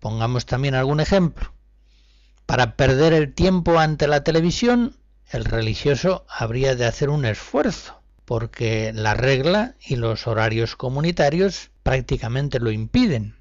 Pongamos 0.00 0.44
también 0.46 0.74
algún 0.74 0.98
ejemplo. 0.98 1.54
Para 2.46 2.74
perder 2.74 3.12
el 3.12 3.32
tiempo 3.32 3.78
ante 3.78 4.08
la 4.08 4.24
televisión, 4.24 4.96
el 5.30 5.44
religioso 5.44 6.26
habría 6.28 6.74
de 6.74 6.84
hacer 6.84 7.10
un 7.10 7.24
esfuerzo 7.24 7.95
porque 8.26 8.92
la 8.92 9.14
regla 9.14 9.76
y 9.80 9.96
los 9.96 10.26
horarios 10.26 10.76
comunitarios 10.76 11.70
prácticamente 11.82 12.60
lo 12.60 12.70
impiden. 12.70 13.36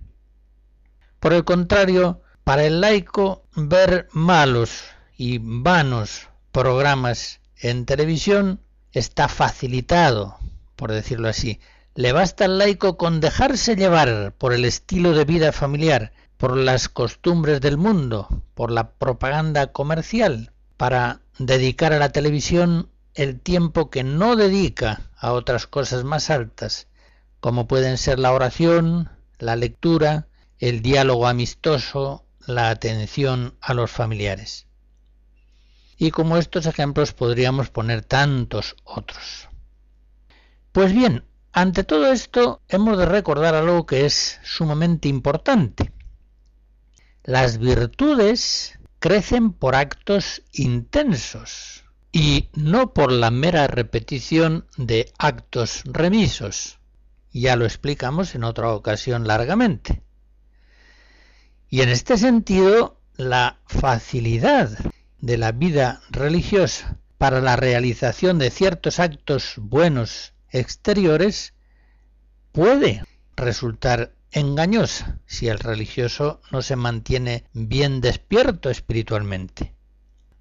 Por 1.19 1.33
el 1.33 1.43
contrario, 1.43 2.21
para 2.43 2.63
el 2.63 2.79
laico 2.79 3.43
ver 3.55 4.07
malos 4.11 4.83
y 5.17 5.39
vanos 5.41 6.29
programas 6.51 7.41
en 7.57 7.85
televisión 7.85 8.61
está 8.91 9.27
facilitado, 9.27 10.37
por 10.75 10.91
decirlo 10.91 11.27
así. 11.27 11.59
Le 11.95 12.11
basta 12.11 12.45
al 12.45 12.59
laico 12.59 12.97
con 12.97 13.21
dejarse 13.21 13.75
llevar 13.75 14.33
por 14.37 14.53
el 14.53 14.65
estilo 14.65 15.13
de 15.13 15.25
vida 15.25 15.51
familiar, 15.51 16.11
por 16.37 16.55
las 16.55 16.89
costumbres 16.89 17.59
del 17.59 17.77
mundo, 17.77 18.43
por 18.53 18.69
la 18.69 18.91
propaganda 18.91 19.71
comercial, 19.71 20.51
para 20.77 21.21
dedicar 21.39 21.91
a 21.93 21.99
la 21.99 22.09
televisión 22.09 22.89
el 23.15 23.39
tiempo 23.39 23.89
que 23.89 24.03
no 24.03 24.35
dedica 24.35 25.09
a 25.17 25.31
otras 25.31 25.67
cosas 25.67 26.03
más 26.03 26.29
altas, 26.29 26.87
como 27.39 27.67
pueden 27.67 27.97
ser 27.97 28.19
la 28.19 28.33
oración, 28.33 29.09
la 29.39 29.55
lectura 29.55 30.27
el 30.59 30.81
diálogo 30.81 31.27
amistoso, 31.27 32.25
la 32.45 32.69
atención 32.69 33.55
a 33.61 33.73
los 33.73 33.91
familiares. 33.91 34.67
Y 35.97 36.11
como 36.11 36.37
estos 36.37 36.65
ejemplos 36.65 37.13
podríamos 37.13 37.69
poner 37.69 38.03
tantos 38.03 38.75
otros. 38.83 39.49
Pues 40.71 40.93
bien, 40.93 41.23
ante 41.51 41.83
todo 41.83 42.11
esto 42.11 42.61
hemos 42.67 42.97
de 42.97 43.05
recordar 43.05 43.55
algo 43.55 43.85
que 43.85 44.05
es 44.05 44.39
sumamente 44.43 45.07
importante. 45.07 45.91
Las 47.23 47.57
virtudes 47.57 48.77
crecen 48.99 49.53
por 49.53 49.75
actos 49.75 50.43
intensos 50.51 51.84
y 52.15 52.47
no 52.53 52.93
por 52.93 53.11
la 53.11 53.29
mera 53.29 53.67
repetición 53.67 54.65
de 54.77 55.11
actos 55.17 55.81
remisos. 55.83 56.79
Ya 57.33 57.57
lo 57.57 57.65
explicamos 57.65 58.35
en 58.35 58.45
otra 58.45 58.71
ocasión 58.71 59.27
largamente. 59.27 60.01
Y 61.69 61.81
en 61.81 61.89
este 61.89 62.17
sentido, 62.17 63.01
la 63.17 63.59
facilidad 63.67 64.69
de 65.19 65.37
la 65.37 65.51
vida 65.51 66.03
religiosa 66.09 66.99
para 67.17 67.41
la 67.41 67.57
realización 67.57 68.39
de 68.39 68.49
ciertos 68.49 69.01
actos 69.01 69.55
buenos 69.57 70.33
exteriores 70.51 71.53
puede 72.53 73.03
resultar 73.35 74.15
engañosa 74.31 75.19
si 75.25 75.49
el 75.49 75.59
religioso 75.59 76.39
no 76.49 76.61
se 76.61 76.77
mantiene 76.77 77.43
bien 77.51 77.99
despierto 77.99 78.69
espiritualmente. 78.69 79.74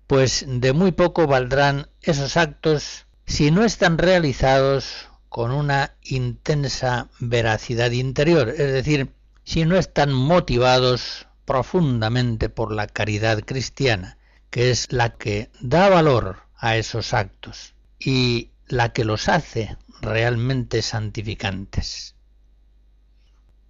Pues 0.07 0.45
de 0.47 0.73
muy 0.73 0.93
poco 0.93 1.27
valdrán 1.27 1.88
esos 2.03 2.37
actos 2.37 3.07
si 3.27 3.51
no 3.51 3.64
están 3.64 3.99
realizados 3.99 5.09
con 5.29 5.51
una 5.51 5.95
intensa 6.03 7.09
veracidad 7.19 7.90
interior, 7.90 8.51
es 8.51 8.73
decir, 8.73 9.11
si 9.45 9.64
no 9.64 9.77
están 9.77 10.12
motivados 10.12 11.27
profundamente 11.45 12.49
por 12.49 12.73
la 12.73 12.87
caridad 12.87 13.40
cristiana, 13.40 14.19
que 14.51 14.71
es 14.71 14.93
la 14.93 15.11
que 15.11 15.51
da 15.61 15.88
valor 15.88 16.45
a 16.57 16.77
esos 16.77 17.12
actos 17.14 17.75
y 17.99 18.51
la 18.67 18.93
que 18.93 19.05
los 19.05 19.29
hace 19.29 19.77
realmente 20.01 20.83
santificantes. 20.83 22.14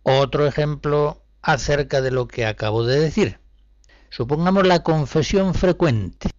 Otro 0.02 0.46
ejemplo 0.46 1.22
acerca 1.40 2.00
de 2.00 2.10
lo 2.10 2.28
que 2.28 2.46
acabo 2.46 2.84
de 2.84 3.00
decir. 3.00 3.40
Supongamos 4.16 4.64
la 4.64 4.84
confesión 4.84 5.54
frecuente. 5.54 6.30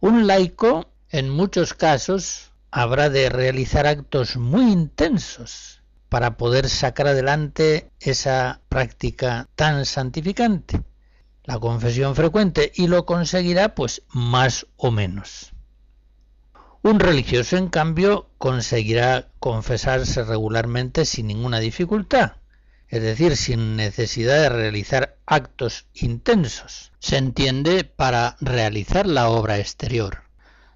Un 0.00 0.26
laico, 0.26 0.90
en 1.08 1.30
muchos 1.30 1.72
casos, 1.72 2.52
habrá 2.70 3.08
de 3.08 3.30
realizar 3.30 3.86
actos 3.86 4.36
muy 4.36 4.70
intensos 4.72 5.80
para 6.10 6.36
poder 6.36 6.68
sacar 6.68 7.06
adelante 7.06 7.90
esa 7.98 8.60
práctica 8.68 9.48
tan 9.54 9.86
santificante, 9.86 10.82
la 11.44 11.58
confesión 11.58 12.14
frecuente, 12.14 12.72
y 12.74 12.88
lo 12.88 13.06
conseguirá 13.06 13.74
pues 13.74 14.02
más 14.12 14.66
o 14.76 14.90
menos. 14.90 15.54
Un 16.82 17.00
religioso, 17.00 17.56
en 17.56 17.68
cambio, 17.68 18.28
conseguirá 18.36 19.30
confesarse 19.40 20.24
regularmente 20.24 21.06
sin 21.06 21.28
ninguna 21.28 21.58
dificultad, 21.58 22.32
es 22.88 23.02
decir, 23.02 23.36
sin 23.36 23.76
necesidad 23.76 24.42
de 24.42 24.48
realizar 24.48 25.16
actos 25.26 25.86
intensos. 25.92 26.92
Se 26.98 27.16
entiende 27.16 27.84
para 27.84 28.36
realizar 28.40 29.06
la 29.06 29.28
obra 29.28 29.58
exterior. 29.58 30.22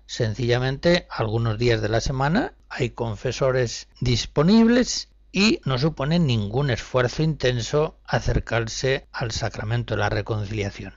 Sencillamente, 0.06 1.06
algunos 1.10 1.58
días 1.58 1.80
de 1.82 1.88
la 1.88 2.00
semana 2.00 2.54
hay 2.68 2.90
confesores 2.90 3.88
disponibles 4.00 5.08
y 5.32 5.60
no 5.64 5.78
supone 5.78 6.18
ningún 6.18 6.70
esfuerzo 6.70 7.22
intenso 7.22 8.00
acercarse 8.04 9.06
al 9.12 9.30
sacramento 9.30 9.94
de 9.94 10.00
la 10.00 10.08
reconciliación. 10.08 10.94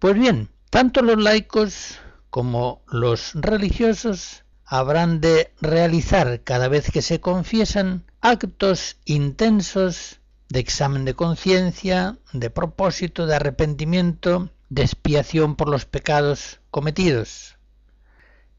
Pues 0.00 0.14
bien, 0.14 0.50
tanto 0.70 1.02
los 1.02 1.22
laicos 1.22 1.98
como 2.30 2.82
los 2.88 3.34
religiosos 3.34 4.44
habrán 4.70 5.20
de 5.22 5.50
realizar 5.62 6.42
cada 6.44 6.68
vez 6.68 6.90
que 6.90 7.00
se 7.00 7.20
confiesan 7.20 8.04
actos 8.20 8.98
intensos 9.06 10.20
de 10.50 10.60
examen 10.60 11.06
de 11.06 11.14
conciencia, 11.14 12.18
de 12.34 12.50
propósito, 12.50 13.26
de 13.26 13.36
arrepentimiento, 13.36 14.50
de 14.68 14.82
expiación 14.82 15.56
por 15.56 15.70
los 15.70 15.86
pecados 15.86 16.60
cometidos. 16.70 17.56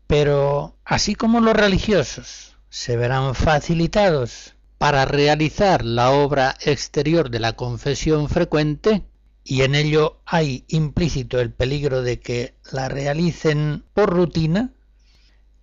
Pero 0.08 0.76
así 0.84 1.14
como 1.14 1.42
los 1.42 1.54
religiosos 1.54 2.58
se 2.70 2.98
verán 2.98 3.36
facilitados 3.36 4.56
para 4.80 5.06
realizar 5.06 5.86
la 5.86 6.10
obra 6.10 6.56
exterior 6.62 7.30
de 7.30 7.40
la 7.40 7.54
confesión 7.54 8.30
frecuente, 8.30 9.04
y 9.44 9.62
en 9.62 9.76
ello 9.76 10.22
hay 10.26 10.66
implícito 10.70 11.40
el 11.40 11.52
peligro 11.52 12.02
de 12.02 12.20
que 12.20 12.56
la 12.72 12.90
realicen 12.90 13.84
por 13.94 14.10
rutina, 14.10 14.72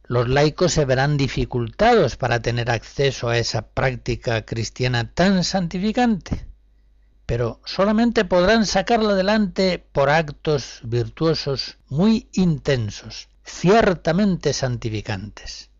los 0.08 0.28
laicos 0.28 0.72
se 0.72 0.84
verán 0.84 1.16
dificultados 1.16 2.16
para 2.16 2.40
tener 2.40 2.70
acceso 2.70 3.28
a 3.28 3.38
esa 3.38 3.62
práctica 3.62 4.44
cristiana 4.44 5.12
tan 5.12 5.42
santificante, 5.42 6.46
pero 7.26 7.60
solamente 7.64 8.24
podrán 8.24 8.66
sacarla 8.66 9.12
adelante 9.12 9.84
por 9.92 10.10
actos 10.10 10.80
virtuosos 10.84 11.78
muy 11.88 12.28
intensos, 12.32 13.28
ciertamente 13.44 14.52
santificantes. 14.52 15.70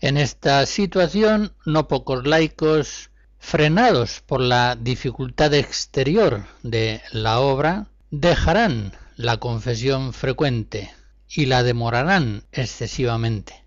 En 0.00 0.16
esta 0.16 0.64
situación, 0.64 1.52
no 1.66 1.88
pocos 1.88 2.26
laicos 2.26 3.10
frenados 3.38 4.22
por 4.24 4.40
la 4.40 4.76
dificultad 4.76 5.52
exterior 5.52 6.46
de 6.62 7.02
la 7.12 7.40
obra, 7.40 7.88
dejarán 8.10 8.92
la 9.16 9.36
confesión 9.36 10.14
frecuente 10.14 10.90
y 11.30 11.46
la 11.46 11.62
demorarán 11.62 12.44
excesivamente. 12.52 13.64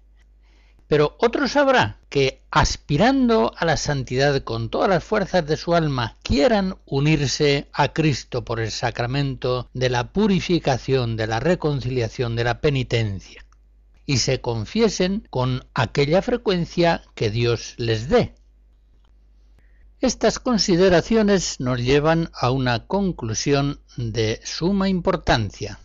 Pero 0.87 1.15
otros 1.19 1.55
habrá 1.55 1.99
que, 2.09 2.43
aspirando 2.51 3.53
a 3.57 3.65
la 3.65 3.77
santidad 3.77 4.43
con 4.43 4.69
todas 4.69 4.89
las 4.89 5.03
fuerzas 5.03 5.47
de 5.47 5.57
su 5.57 5.73
alma, 5.73 6.17
quieran 6.21 6.75
unirse 6.85 7.69
a 7.73 7.93
Cristo 7.93 8.43
por 8.43 8.59
el 8.59 8.69
sacramento 8.69 9.69
de 9.73 9.89
la 9.89 10.11
purificación, 10.11 11.15
de 11.15 11.27
la 11.27 11.39
reconciliación, 11.39 12.35
de 12.35 12.43
la 12.43 12.59
penitencia, 12.59 13.45
y 14.05 14.17
se 14.17 14.41
confiesen 14.41 15.27
con 15.29 15.65
aquella 15.73 16.21
frecuencia 16.21 17.01
que 17.15 17.31
Dios 17.31 17.73
les 17.77 18.09
dé, 18.09 18.35
estas 20.03 20.37
consideraciones 20.37 21.61
nos 21.61 21.79
llevan 21.79 22.29
a 22.33 22.51
una 22.51 22.87
conclusión 22.87 23.79
de 23.95 24.41
suma 24.43 24.89
importancia. 24.89 25.79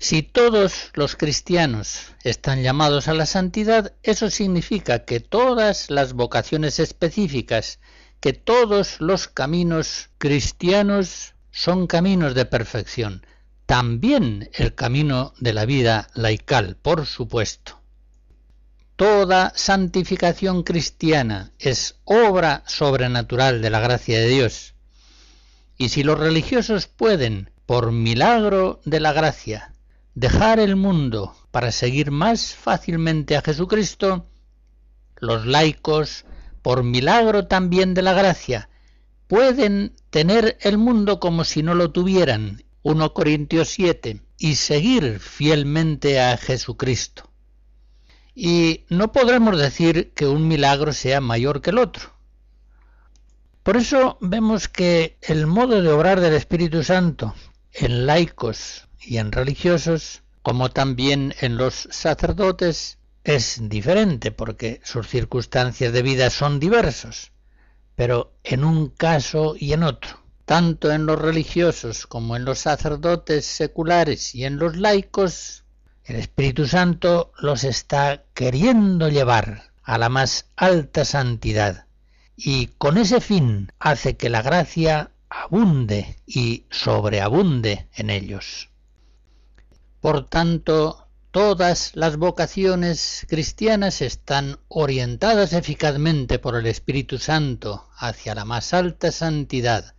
Si 0.00 0.22
todos 0.22 0.90
los 0.94 1.16
cristianos 1.16 2.14
están 2.22 2.62
llamados 2.62 3.08
a 3.08 3.14
la 3.14 3.26
santidad, 3.26 3.94
eso 4.04 4.30
significa 4.30 5.04
que 5.04 5.18
todas 5.18 5.90
las 5.90 6.12
vocaciones 6.12 6.78
específicas, 6.78 7.80
que 8.20 8.32
todos 8.32 9.00
los 9.00 9.26
caminos 9.26 10.10
cristianos 10.18 11.34
son 11.50 11.88
caminos 11.88 12.36
de 12.36 12.44
perfección, 12.44 13.26
también 13.66 14.48
el 14.54 14.76
camino 14.76 15.34
de 15.40 15.52
la 15.52 15.66
vida 15.66 16.08
laical, 16.14 16.76
por 16.76 17.04
supuesto. 17.04 17.80
Toda 18.94 19.52
santificación 19.56 20.62
cristiana 20.62 21.52
es 21.58 21.96
obra 22.04 22.62
sobrenatural 22.68 23.60
de 23.60 23.70
la 23.70 23.80
gracia 23.80 24.20
de 24.20 24.28
Dios. 24.28 24.74
Y 25.76 25.88
si 25.88 26.04
los 26.04 26.20
religiosos 26.20 26.86
pueden, 26.86 27.50
por 27.66 27.90
milagro 27.92 28.80
de 28.84 29.00
la 29.00 29.12
gracia, 29.12 29.72
dejar 30.18 30.58
el 30.58 30.74
mundo 30.74 31.36
para 31.52 31.70
seguir 31.70 32.10
más 32.10 32.52
fácilmente 32.56 33.36
a 33.36 33.40
Jesucristo, 33.40 34.26
los 35.16 35.46
laicos, 35.46 36.24
por 36.60 36.82
milagro 36.82 37.46
también 37.46 37.94
de 37.94 38.02
la 38.02 38.14
gracia, 38.14 38.68
pueden 39.28 39.94
tener 40.10 40.58
el 40.60 40.76
mundo 40.76 41.20
como 41.20 41.44
si 41.44 41.62
no 41.62 41.76
lo 41.76 41.92
tuvieran, 41.92 42.64
1 42.82 43.14
Corintios 43.14 43.68
7, 43.68 44.20
y 44.38 44.56
seguir 44.56 45.20
fielmente 45.20 46.20
a 46.20 46.36
Jesucristo. 46.36 47.30
Y 48.34 48.86
no 48.88 49.12
podremos 49.12 49.56
decir 49.56 50.12
que 50.14 50.26
un 50.26 50.48
milagro 50.48 50.92
sea 50.92 51.20
mayor 51.20 51.60
que 51.60 51.70
el 51.70 51.78
otro. 51.78 52.10
Por 53.62 53.76
eso 53.76 54.18
vemos 54.20 54.66
que 54.66 55.16
el 55.22 55.46
modo 55.46 55.80
de 55.80 55.90
obrar 55.90 56.20
del 56.20 56.34
Espíritu 56.34 56.82
Santo 56.82 57.36
en 57.72 58.06
laicos 58.06 58.87
y 59.00 59.18
en 59.18 59.32
religiosos, 59.32 60.22
como 60.42 60.70
también 60.70 61.34
en 61.40 61.56
los 61.56 61.88
sacerdotes, 61.90 62.98
es 63.24 63.58
diferente 63.68 64.30
porque 64.30 64.80
sus 64.84 65.08
circunstancias 65.08 65.92
de 65.92 66.02
vida 66.02 66.30
son 66.30 66.60
diversos, 66.60 67.32
pero 67.94 68.32
en 68.44 68.64
un 68.64 68.88
caso 68.88 69.54
y 69.58 69.72
en 69.72 69.82
otro, 69.82 70.20
tanto 70.44 70.92
en 70.92 71.04
los 71.04 71.20
religiosos 71.20 72.06
como 72.06 72.36
en 72.36 72.44
los 72.44 72.60
sacerdotes 72.60 73.44
seculares 73.44 74.34
y 74.34 74.44
en 74.44 74.58
los 74.58 74.76
laicos, 74.76 75.64
el 76.04 76.16
Espíritu 76.16 76.66
Santo 76.66 77.32
los 77.38 77.64
está 77.64 78.24
queriendo 78.32 79.08
llevar 79.08 79.72
a 79.82 79.98
la 79.98 80.08
más 80.08 80.46
alta 80.56 81.04
santidad 81.04 81.86
y 82.34 82.68
con 82.78 82.96
ese 82.96 83.20
fin 83.20 83.72
hace 83.78 84.16
que 84.16 84.30
la 84.30 84.42
gracia 84.42 85.10
abunde 85.28 86.16
y 86.26 86.64
sobreabunde 86.70 87.88
en 87.94 88.10
ellos. 88.10 88.70
Por 90.00 90.26
tanto, 90.26 91.08
todas 91.30 91.94
las 91.94 92.16
vocaciones 92.16 93.26
cristianas 93.28 94.00
están 94.00 94.58
orientadas 94.68 95.52
eficazmente 95.52 96.38
por 96.38 96.56
el 96.56 96.66
Espíritu 96.66 97.18
Santo 97.18 97.88
hacia 97.96 98.34
la 98.34 98.44
más 98.44 98.74
alta 98.74 99.12
santidad. 99.12 99.94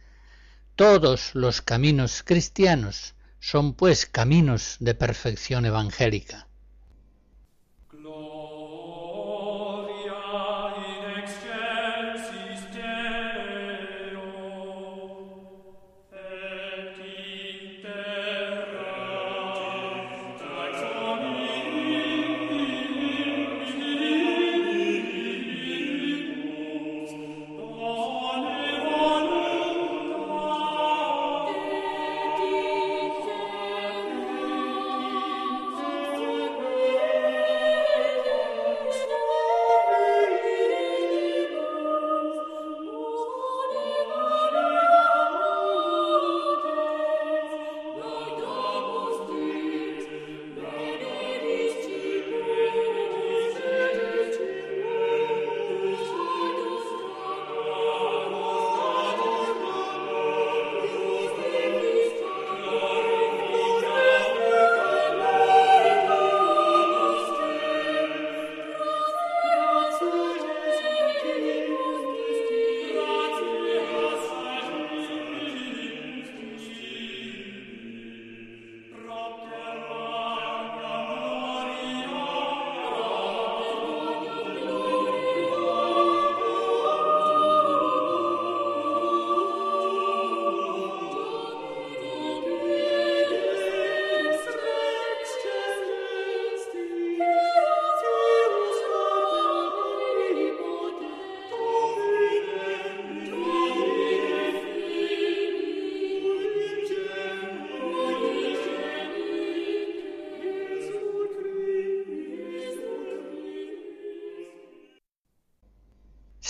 Todos 0.76 1.32
los 1.34 1.62
caminos 1.62 2.24
cristianos 2.24 3.16
son 3.40 3.74
pues 3.74 4.06
caminos 4.06 4.78
de 4.80 4.96
perfección 4.96 5.66
evangélica. 5.66 6.49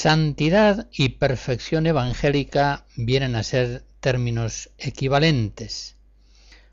Santidad 0.02 0.88
y 0.94 1.10
perfección 1.10 1.86
evangélica 1.86 2.86
vienen 2.96 3.36
a 3.36 3.44
ser 3.44 3.84
términos 4.00 4.70
equivalentes. 4.78 5.98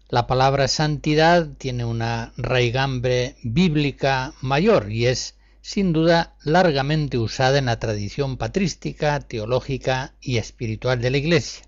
La 0.09 0.29
palabra 0.29 0.69
santidad 0.69 1.49
tiene 1.59 1.85
una 1.85 2.33
raigambre 2.37 3.35
bíblica 3.43 4.33
mayor 4.43 4.93
y 4.93 5.07
es, 5.07 5.35
sin 5.61 5.93
duda, 5.93 6.37
largamente 6.45 7.19
usada 7.19 7.59
en 7.59 7.65
la 7.65 7.81
tradición 7.81 8.37
patrística, 8.37 9.19
teológica 9.19 10.15
y 10.21 10.37
espiritual 10.37 11.01
de 11.01 11.11
la 11.11 11.19
Iglesia. 11.19 11.67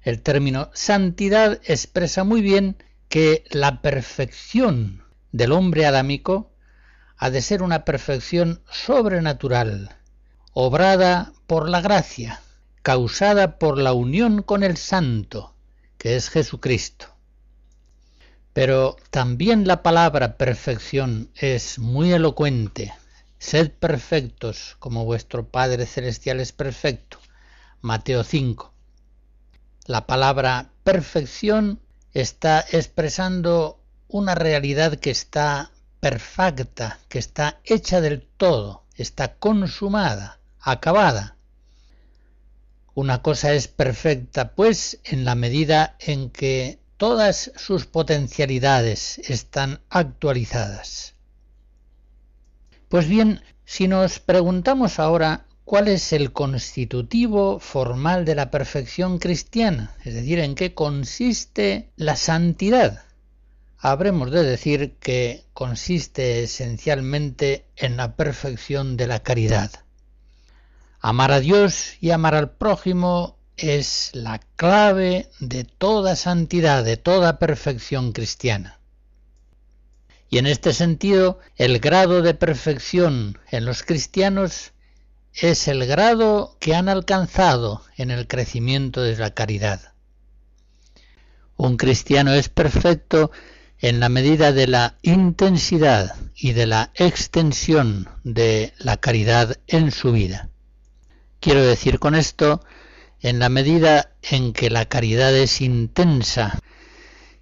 El 0.00 0.22
término 0.22 0.70
santidad 0.74 1.60
expresa 1.64 2.22
muy 2.22 2.40
bien 2.40 2.76
que 3.08 3.42
la 3.50 3.82
perfección 3.82 5.02
del 5.32 5.50
hombre 5.50 5.86
adámico 5.86 6.52
ha 7.16 7.30
de 7.30 7.42
ser 7.42 7.62
una 7.62 7.84
perfección 7.84 8.62
sobrenatural, 8.70 9.95
obrada 10.58 11.34
por 11.46 11.68
la 11.68 11.82
gracia, 11.82 12.40
causada 12.80 13.58
por 13.58 13.76
la 13.76 13.92
unión 13.92 14.40
con 14.40 14.62
el 14.62 14.78
Santo, 14.78 15.54
que 15.98 16.16
es 16.16 16.30
Jesucristo. 16.30 17.08
Pero 18.54 18.96
también 19.10 19.66
la 19.66 19.82
palabra 19.82 20.38
perfección 20.38 21.28
es 21.34 21.78
muy 21.78 22.10
elocuente. 22.10 22.94
Sed 23.38 23.70
perfectos 23.70 24.76
como 24.78 25.04
vuestro 25.04 25.46
Padre 25.46 25.84
Celestial 25.84 26.40
es 26.40 26.52
perfecto. 26.52 27.18
Mateo 27.82 28.24
5. 28.24 28.72
La 29.84 30.06
palabra 30.06 30.70
perfección 30.84 31.80
está 32.14 32.64
expresando 32.72 33.78
una 34.08 34.34
realidad 34.34 34.94
que 34.94 35.10
está 35.10 35.70
perfecta, 36.00 36.98
que 37.10 37.18
está 37.18 37.60
hecha 37.62 38.00
del 38.00 38.26
todo, 38.38 38.84
está 38.94 39.34
consumada, 39.34 40.40
acabada. 40.66 41.36
Una 42.92 43.22
cosa 43.22 43.54
es 43.54 43.68
perfecta, 43.68 44.52
pues, 44.54 44.98
en 45.04 45.24
la 45.24 45.36
medida 45.36 45.96
en 46.00 46.30
que 46.30 46.80
todas 46.96 47.52
sus 47.56 47.86
potencialidades 47.86 49.18
están 49.18 49.80
actualizadas. 49.90 51.14
Pues 52.88 53.06
bien, 53.06 53.42
si 53.64 53.86
nos 53.86 54.18
preguntamos 54.18 54.98
ahora 54.98 55.46
cuál 55.64 55.86
es 55.88 56.12
el 56.12 56.32
constitutivo 56.32 57.60
formal 57.60 58.24
de 58.24 58.34
la 58.34 58.50
perfección 58.50 59.18
cristiana, 59.18 59.94
es 60.04 60.14
decir, 60.14 60.40
en 60.40 60.56
qué 60.56 60.74
consiste 60.74 61.90
la 61.96 62.16
santidad, 62.16 63.04
habremos 63.78 64.32
de 64.32 64.42
decir 64.42 64.96
que 64.98 65.44
consiste 65.52 66.42
esencialmente 66.42 67.66
en 67.76 67.96
la 67.96 68.16
perfección 68.16 68.96
de 68.96 69.06
la 69.06 69.22
caridad. 69.22 69.85
Amar 71.00 71.32
a 71.32 71.40
Dios 71.40 71.94
y 72.00 72.10
amar 72.10 72.34
al 72.34 72.50
prójimo 72.50 73.36
es 73.56 74.10
la 74.12 74.40
clave 74.56 75.30
de 75.40 75.64
toda 75.64 76.16
santidad, 76.16 76.84
de 76.84 76.96
toda 76.96 77.38
perfección 77.38 78.12
cristiana. 78.12 78.78
Y 80.28 80.38
en 80.38 80.46
este 80.46 80.72
sentido, 80.72 81.38
el 81.56 81.78
grado 81.78 82.22
de 82.22 82.34
perfección 82.34 83.38
en 83.50 83.64
los 83.64 83.82
cristianos 83.82 84.72
es 85.32 85.68
el 85.68 85.86
grado 85.86 86.56
que 86.60 86.74
han 86.74 86.88
alcanzado 86.88 87.82
en 87.96 88.10
el 88.10 88.26
crecimiento 88.26 89.02
de 89.02 89.16
la 89.16 89.30
caridad. 89.30 89.92
Un 91.56 91.76
cristiano 91.76 92.32
es 92.32 92.48
perfecto 92.48 93.30
en 93.78 94.00
la 94.00 94.08
medida 94.08 94.52
de 94.52 94.66
la 94.66 94.96
intensidad 95.02 96.16
y 96.34 96.52
de 96.52 96.66
la 96.66 96.90
extensión 96.94 98.08
de 98.24 98.72
la 98.78 98.96
caridad 98.96 99.56
en 99.66 99.90
su 99.90 100.12
vida. 100.12 100.50
Quiero 101.40 101.62
decir 101.62 101.98
con 101.98 102.14
esto, 102.14 102.60
en 103.20 103.38
la 103.38 103.48
medida 103.48 104.12
en 104.22 104.52
que 104.52 104.70
la 104.70 104.86
caridad 104.86 105.34
es 105.34 105.60
intensa 105.60 106.60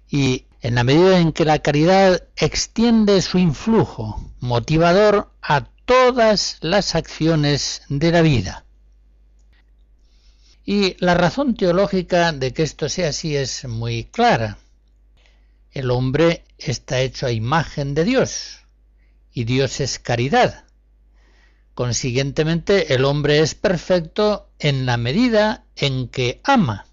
y 0.09 0.45
en 0.61 0.75
la 0.75 0.83
medida 0.83 1.19
en 1.19 1.31
que 1.31 1.45
la 1.45 1.59
caridad 1.59 2.23
extiende 2.37 3.21
su 3.21 3.37
influjo 3.37 4.31
motivador 4.39 5.31
a 5.41 5.67
todas 5.85 6.57
las 6.61 6.95
acciones 6.95 7.83
de 7.89 8.11
la 8.11 8.21
vida. 8.21 8.65
Y 10.65 10.95
la 10.97 11.13
razón 11.13 11.55
teológica 11.55 12.31
de 12.31 12.51
que 12.51 12.63
esto 12.63 12.89
sea 12.89 13.09
así 13.09 13.35
es 13.35 13.65
muy 13.65 14.05
clara. 14.05 14.57
El 15.71 15.91
hombre 15.91 16.43
está 16.57 17.01
hecho 17.01 17.27
a 17.27 17.31
imagen 17.31 17.93
de 17.93 18.03
Dios 18.03 18.61
y 19.31 19.43
Dios 19.43 19.79
es 19.79 19.99
caridad. 19.99 20.64
Consiguientemente, 21.75 22.93
el 22.95 23.03
hombre 23.03 23.41
es 23.41 23.53
perfecto 23.53 24.47
en 24.59 24.85
la 24.85 24.95
medida 24.95 25.65
en 25.75 26.07
que 26.07 26.39
ama. 26.45 26.85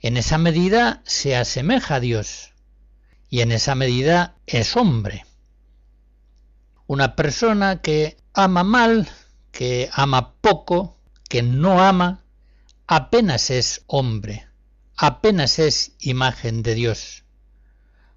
En 0.00 0.16
esa 0.16 0.38
medida 0.38 1.02
se 1.04 1.34
asemeja 1.34 1.96
a 1.96 2.00
Dios 2.00 2.52
y 3.28 3.40
en 3.40 3.50
esa 3.50 3.74
medida 3.74 4.36
es 4.46 4.76
hombre. 4.76 5.26
Una 6.86 7.16
persona 7.16 7.80
que 7.82 8.16
ama 8.32 8.62
mal, 8.62 9.08
que 9.50 9.90
ama 9.92 10.34
poco, 10.40 10.96
que 11.28 11.42
no 11.42 11.82
ama 11.82 12.22
apenas 12.86 13.50
es 13.50 13.82
hombre, 13.88 14.46
apenas 14.96 15.58
es 15.58 15.96
imagen 15.98 16.62
de 16.62 16.76
Dios. 16.76 17.24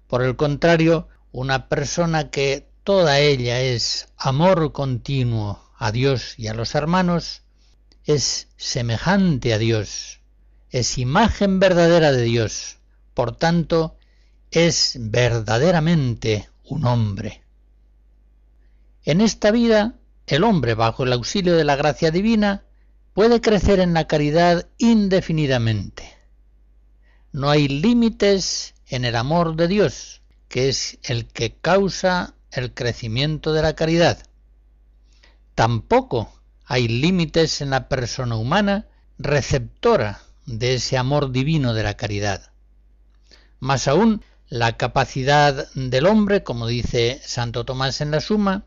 Por 0.06 0.22
el 0.22 0.36
contrario, 0.36 1.08
una 1.32 1.68
persona 1.68 2.30
que 2.30 2.70
toda 2.84 3.18
ella 3.18 3.60
es 3.60 4.06
amor 4.16 4.70
continuo 4.70 5.69
a 5.80 5.92
Dios 5.92 6.34
y 6.38 6.48
a 6.48 6.54
los 6.54 6.74
hermanos, 6.74 7.42
es 8.04 8.48
semejante 8.58 9.54
a 9.54 9.58
Dios, 9.58 10.20
es 10.68 10.98
imagen 10.98 11.58
verdadera 11.58 12.12
de 12.12 12.22
Dios, 12.22 12.76
por 13.14 13.34
tanto, 13.34 13.96
es 14.50 14.98
verdaderamente 15.00 16.50
un 16.64 16.84
hombre. 16.84 17.42
En 19.04 19.22
esta 19.22 19.50
vida, 19.50 19.94
el 20.26 20.44
hombre, 20.44 20.74
bajo 20.74 21.04
el 21.04 21.14
auxilio 21.14 21.56
de 21.56 21.64
la 21.64 21.76
gracia 21.76 22.10
divina, 22.10 22.62
puede 23.14 23.40
crecer 23.40 23.80
en 23.80 23.94
la 23.94 24.06
caridad 24.06 24.68
indefinidamente. 24.76 26.14
No 27.32 27.48
hay 27.48 27.68
límites 27.68 28.74
en 28.86 29.06
el 29.06 29.16
amor 29.16 29.56
de 29.56 29.66
Dios, 29.66 30.20
que 30.48 30.68
es 30.68 30.98
el 31.04 31.26
que 31.26 31.54
causa 31.54 32.34
el 32.50 32.74
crecimiento 32.74 33.54
de 33.54 33.62
la 33.62 33.74
caridad. 33.74 34.18
Tampoco 35.60 36.32
hay 36.64 36.88
límites 36.88 37.60
en 37.60 37.68
la 37.68 37.86
persona 37.90 38.36
humana 38.36 38.88
receptora 39.18 40.22
de 40.46 40.76
ese 40.76 40.96
amor 40.96 41.32
divino 41.32 41.74
de 41.74 41.82
la 41.82 41.98
caridad. 41.98 42.50
Más 43.58 43.86
aún, 43.86 44.24
la 44.48 44.78
capacidad 44.78 45.70
del 45.74 46.06
hombre, 46.06 46.42
como 46.44 46.66
dice 46.66 47.20
Santo 47.22 47.66
Tomás 47.66 48.00
en 48.00 48.10
la 48.10 48.22
Suma, 48.22 48.64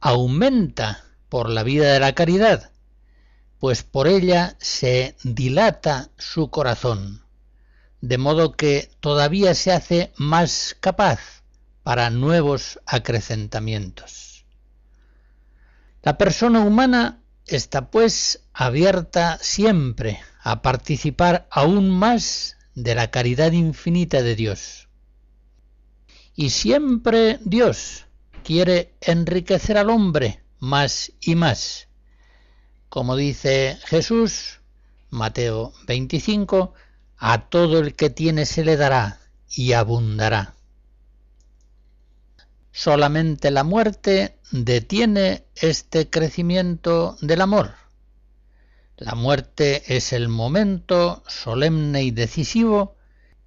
aumenta 0.00 1.02
por 1.30 1.48
la 1.48 1.62
vida 1.62 1.94
de 1.94 2.00
la 2.00 2.14
caridad, 2.14 2.72
pues 3.58 3.82
por 3.82 4.06
ella 4.06 4.56
se 4.60 5.16
dilata 5.24 6.10
su 6.18 6.50
corazón, 6.50 7.24
de 8.02 8.18
modo 8.18 8.52
que 8.52 8.90
todavía 9.00 9.54
se 9.54 9.72
hace 9.72 10.12
más 10.18 10.76
capaz 10.78 11.42
para 11.82 12.10
nuevos 12.10 12.80
acrecentamientos. 12.84 14.29
La 16.02 16.16
persona 16.16 16.60
humana 16.60 17.22
está 17.46 17.90
pues 17.90 18.44
abierta 18.54 19.38
siempre 19.42 20.20
a 20.42 20.62
participar 20.62 21.46
aún 21.50 21.90
más 21.90 22.56
de 22.74 22.94
la 22.94 23.10
caridad 23.10 23.52
infinita 23.52 24.22
de 24.22 24.34
Dios. 24.34 24.88
Y 26.34 26.50
siempre 26.50 27.38
Dios 27.44 28.06
quiere 28.44 28.94
enriquecer 29.02 29.76
al 29.76 29.90
hombre 29.90 30.42
más 30.58 31.12
y 31.20 31.34
más. 31.34 31.88
Como 32.88 33.14
dice 33.16 33.78
Jesús, 33.84 34.60
Mateo 35.10 35.72
25, 35.86 36.72
a 37.18 37.48
todo 37.50 37.78
el 37.80 37.94
que 37.94 38.08
tiene 38.08 38.46
se 38.46 38.64
le 38.64 38.76
dará 38.76 39.20
y 39.50 39.72
abundará. 39.72 40.54
Solamente 42.72 43.50
la 43.50 43.64
muerte 43.64 44.38
detiene 44.50 45.44
este 45.54 46.10
crecimiento 46.10 47.16
del 47.20 47.40
amor. 47.40 47.74
La 48.96 49.14
muerte 49.14 49.96
es 49.96 50.12
el 50.12 50.28
momento 50.28 51.22
solemne 51.26 52.02
y 52.02 52.10
decisivo 52.10 52.96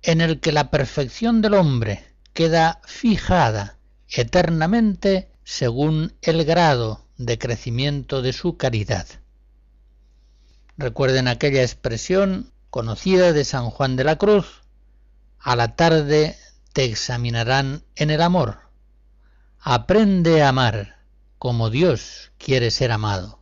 en 0.02 0.22
el 0.22 0.40
que 0.40 0.52
la 0.52 0.72
perfección 0.72 1.42
del 1.42 1.54
hombre 1.54 2.04
queda 2.34 2.82
fijada 2.86 3.78
eternamente 4.10 5.30
según 5.44 6.14
el 6.22 6.46
grado 6.46 7.06
de 7.18 7.38
crecimiento 7.38 8.22
de 8.22 8.34
su 8.34 8.58
caridad. 8.58 9.08
Recuerden 10.78 11.28
aquella 11.28 11.62
expresión 11.62 12.52
conocida 12.70 13.34
de 13.34 13.46
San 13.46 13.70
Juan 13.70 13.96
de 13.96 14.04
la 14.04 14.18
Cruz, 14.18 14.64
a 15.40 15.56
la 15.56 15.76
tarde 15.76 16.38
te 16.74 16.86
examinarán 16.86 17.84
en 17.96 18.10
el 18.10 18.22
amor. 18.22 18.63
Aprende 19.66 20.44
a 20.44 20.50
amar 20.50 20.98
como 21.38 21.70
Dios 21.70 22.34
quiere 22.38 22.70
ser 22.70 22.92
amado. 22.92 23.40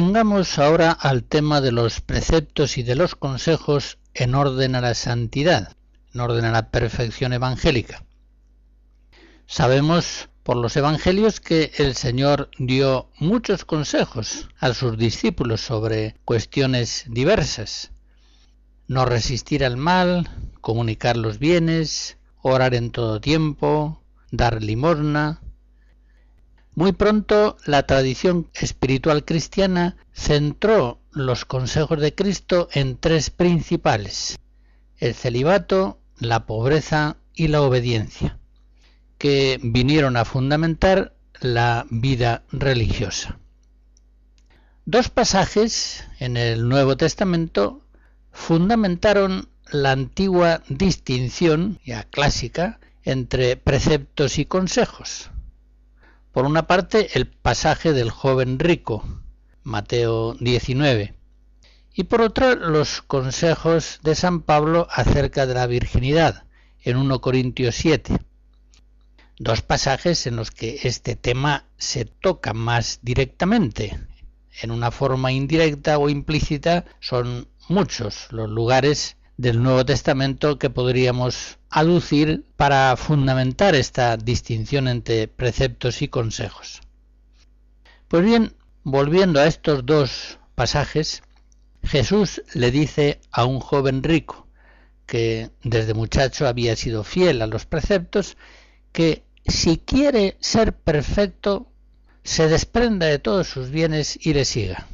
Vengamos 0.00 0.60
ahora 0.60 0.92
al 0.92 1.24
tema 1.24 1.60
de 1.60 1.72
los 1.72 2.00
preceptos 2.00 2.78
y 2.78 2.84
de 2.84 2.94
los 2.94 3.16
consejos 3.16 3.98
en 4.14 4.36
orden 4.36 4.76
a 4.76 4.80
la 4.80 4.94
santidad, 4.94 5.76
en 6.14 6.20
orden 6.20 6.44
a 6.44 6.52
la 6.52 6.70
perfección 6.70 7.32
evangélica. 7.32 8.04
Sabemos 9.46 10.28
por 10.44 10.56
los 10.56 10.76
evangelios 10.76 11.40
que 11.40 11.72
el 11.78 11.96
Señor 11.96 12.48
dio 12.60 13.10
muchos 13.18 13.64
consejos 13.64 14.48
a 14.60 14.72
sus 14.72 14.96
discípulos 14.96 15.62
sobre 15.62 16.14
cuestiones 16.24 17.04
diversas. 17.08 17.90
No 18.86 19.04
resistir 19.04 19.64
al 19.64 19.76
mal, 19.76 20.30
comunicar 20.60 21.16
los 21.16 21.40
bienes, 21.40 22.18
orar 22.40 22.72
en 22.74 22.92
todo 22.92 23.20
tiempo, 23.20 24.00
dar 24.30 24.62
limosna, 24.62 25.40
muy 26.78 26.92
pronto 26.92 27.56
la 27.64 27.82
tradición 27.88 28.46
espiritual 28.54 29.24
cristiana 29.24 29.96
centró 30.12 31.00
los 31.10 31.44
consejos 31.44 32.00
de 32.00 32.14
Cristo 32.14 32.68
en 32.70 32.96
tres 32.96 33.30
principales, 33.30 34.38
el 34.98 35.14
celibato, 35.14 35.98
la 36.20 36.46
pobreza 36.46 37.16
y 37.34 37.48
la 37.48 37.62
obediencia, 37.62 38.38
que 39.18 39.58
vinieron 39.60 40.16
a 40.16 40.24
fundamentar 40.24 41.16
la 41.40 41.84
vida 41.90 42.44
religiosa. 42.52 43.40
Dos 44.86 45.08
pasajes 45.08 46.04
en 46.20 46.36
el 46.36 46.68
Nuevo 46.68 46.96
Testamento 46.96 47.82
fundamentaron 48.30 49.48
la 49.72 49.90
antigua 49.90 50.62
distinción, 50.68 51.80
ya 51.84 52.04
clásica, 52.04 52.78
entre 53.02 53.56
preceptos 53.56 54.38
y 54.38 54.44
consejos. 54.44 55.32
Por 56.38 56.46
una 56.46 56.68
parte, 56.68 57.18
el 57.18 57.26
pasaje 57.26 57.92
del 57.92 58.12
joven 58.12 58.60
rico, 58.60 59.02
Mateo 59.64 60.34
19, 60.34 61.16
y 61.94 62.04
por 62.04 62.20
otra, 62.20 62.54
los 62.54 63.02
consejos 63.02 63.98
de 64.04 64.14
San 64.14 64.42
Pablo 64.42 64.86
acerca 64.88 65.46
de 65.46 65.54
la 65.54 65.66
virginidad, 65.66 66.44
en 66.84 66.96
1 66.96 67.20
Corintios 67.20 67.74
7. 67.74 68.18
dos 69.40 69.62
pasajes 69.62 70.28
en 70.28 70.36
los 70.36 70.52
que 70.52 70.78
este 70.84 71.16
tema 71.16 71.64
se 71.76 72.04
toca 72.04 72.54
más 72.54 73.00
directamente. 73.02 73.98
En 74.62 74.70
una 74.70 74.92
forma 74.92 75.32
indirecta 75.32 75.98
o 75.98 76.08
implícita 76.08 76.84
son 77.00 77.48
muchos 77.68 78.28
los 78.30 78.48
lugares 78.48 79.16
del 79.38 79.62
Nuevo 79.62 79.86
Testamento 79.86 80.58
que 80.58 80.68
podríamos 80.68 81.58
aducir 81.70 82.44
para 82.56 82.94
fundamentar 82.96 83.76
esta 83.76 84.16
distinción 84.16 84.88
entre 84.88 85.28
preceptos 85.28 86.02
y 86.02 86.08
consejos. 86.08 86.80
Pues 88.08 88.24
bien, 88.24 88.54
volviendo 88.82 89.38
a 89.40 89.46
estos 89.46 89.86
dos 89.86 90.38
pasajes, 90.56 91.22
Jesús 91.84 92.42
le 92.52 92.72
dice 92.72 93.20
a 93.30 93.44
un 93.44 93.60
joven 93.60 94.02
rico, 94.02 94.48
que 95.06 95.50
desde 95.62 95.94
muchacho 95.94 96.48
había 96.48 96.74
sido 96.74 97.04
fiel 97.04 97.40
a 97.40 97.46
los 97.46 97.64
preceptos, 97.64 98.36
que 98.92 99.22
si 99.46 99.78
quiere 99.78 100.36
ser 100.40 100.74
perfecto, 100.74 101.70
se 102.24 102.48
desprenda 102.48 103.06
de 103.06 103.20
todos 103.20 103.46
sus 103.46 103.70
bienes 103.70 104.18
y 104.20 104.34
le 104.34 104.44
siga. 104.44 104.88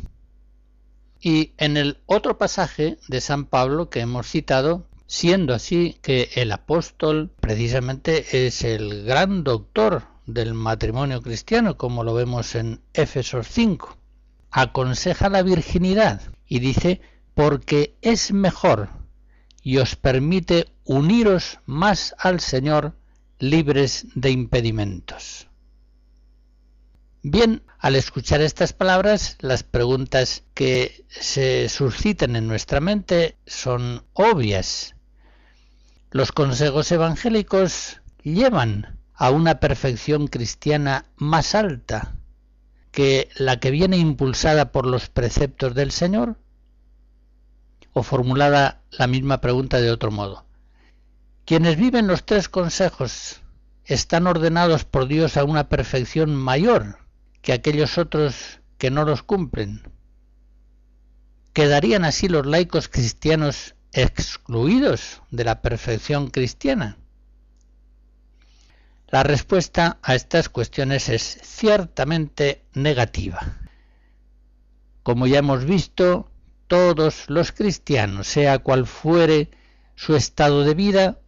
Y 1.24 1.54
en 1.56 1.78
el 1.78 2.02
otro 2.04 2.36
pasaje 2.36 2.98
de 3.08 3.22
San 3.22 3.46
Pablo 3.46 3.88
que 3.88 4.00
hemos 4.00 4.26
citado, 4.26 4.86
siendo 5.06 5.54
así 5.54 5.96
que 6.02 6.28
el 6.34 6.52
apóstol 6.52 7.32
precisamente 7.40 8.46
es 8.46 8.62
el 8.62 9.04
gran 9.04 9.42
doctor 9.42 10.02
del 10.26 10.52
matrimonio 10.52 11.22
cristiano, 11.22 11.78
como 11.78 12.04
lo 12.04 12.12
vemos 12.12 12.54
en 12.54 12.82
Éfesos 12.92 13.48
5, 13.48 13.96
aconseja 14.50 15.30
la 15.30 15.42
virginidad 15.42 16.20
y 16.46 16.58
dice, 16.58 17.00
porque 17.32 17.96
es 18.02 18.30
mejor 18.30 18.90
y 19.62 19.78
os 19.78 19.96
permite 19.96 20.66
uniros 20.84 21.58
más 21.64 22.14
al 22.18 22.40
Señor 22.40 22.98
libres 23.38 24.08
de 24.14 24.30
impedimentos. 24.30 25.48
Bien, 27.26 27.62
al 27.78 27.96
escuchar 27.96 28.42
estas 28.42 28.74
palabras, 28.74 29.38
las 29.40 29.62
preguntas 29.62 30.42
que 30.52 31.06
se 31.08 31.70
suscitan 31.70 32.36
en 32.36 32.46
nuestra 32.46 32.80
mente 32.80 33.38
son 33.46 34.04
obvias. 34.12 34.94
Los 36.10 36.32
consejos 36.32 36.92
evangélicos 36.92 38.02
llevan 38.22 38.98
a 39.14 39.30
una 39.30 39.58
perfección 39.58 40.26
cristiana 40.26 41.06
más 41.16 41.54
alta 41.54 42.14
que 42.90 43.30
la 43.36 43.58
que 43.58 43.70
viene 43.70 43.96
impulsada 43.96 44.70
por 44.70 44.84
los 44.84 45.08
preceptos 45.08 45.74
del 45.74 45.92
Señor? 45.92 46.36
O 47.94 48.02
formulada 48.02 48.82
la 48.90 49.06
misma 49.06 49.40
pregunta 49.40 49.80
de 49.80 49.90
otro 49.90 50.10
modo. 50.10 50.44
Quienes 51.46 51.78
viven 51.78 52.06
los 52.06 52.26
tres 52.26 52.50
consejos 52.50 53.40
están 53.86 54.26
ordenados 54.26 54.84
por 54.84 55.06
Dios 55.06 55.38
a 55.38 55.44
una 55.44 55.70
perfección 55.70 56.36
mayor 56.36 57.02
que 57.44 57.52
aquellos 57.52 57.98
otros 57.98 58.60
que 58.78 58.90
no 58.90 59.04
los 59.04 59.22
cumplen. 59.22 59.82
¿Quedarían 61.52 62.04
así 62.04 62.26
los 62.26 62.46
laicos 62.46 62.88
cristianos 62.88 63.76
excluidos 63.92 65.20
de 65.30 65.44
la 65.44 65.60
perfección 65.60 66.30
cristiana? 66.30 66.96
La 69.08 69.22
respuesta 69.22 69.98
a 70.02 70.14
estas 70.14 70.48
cuestiones 70.48 71.10
es 71.10 71.22
ciertamente 71.42 72.64
negativa. 72.72 73.58
Como 75.02 75.26
ya 75.26 75.38
hemos 75.38 75.66
visto, 75.66 76.30
todos 76.66 77.28
los 77.28 77.52
cristianos, 77.52 78.26
sea 78.26 78.58
cual 78.58 78.86
fuere 78.86 79.50
su 79.96 80.16
estado 80.16 80.64
de 80.64 80.74
vida, 80.74 81.18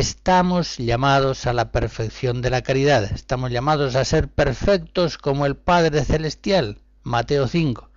estamos 0.00 0.76
llamados 0.76 1.46
a 1.46 1.54
la 1.54 1.72
perfección 1.72 2.42
de 2.42 2.50
la 2.50 2.62
caridad, 2.62 3.04
estamos 3.04 3.50
llamados 3.50 3.96
a 3.96 4.04
ser 4.04 4.28
perfectos 4.28 5.16
como 5.16 5.46
el 5.46 5.56
Padre 5.56 6.04
Celestial, 6.04 6.78
Mateo 7.02 7.48
5, 7.48 7.88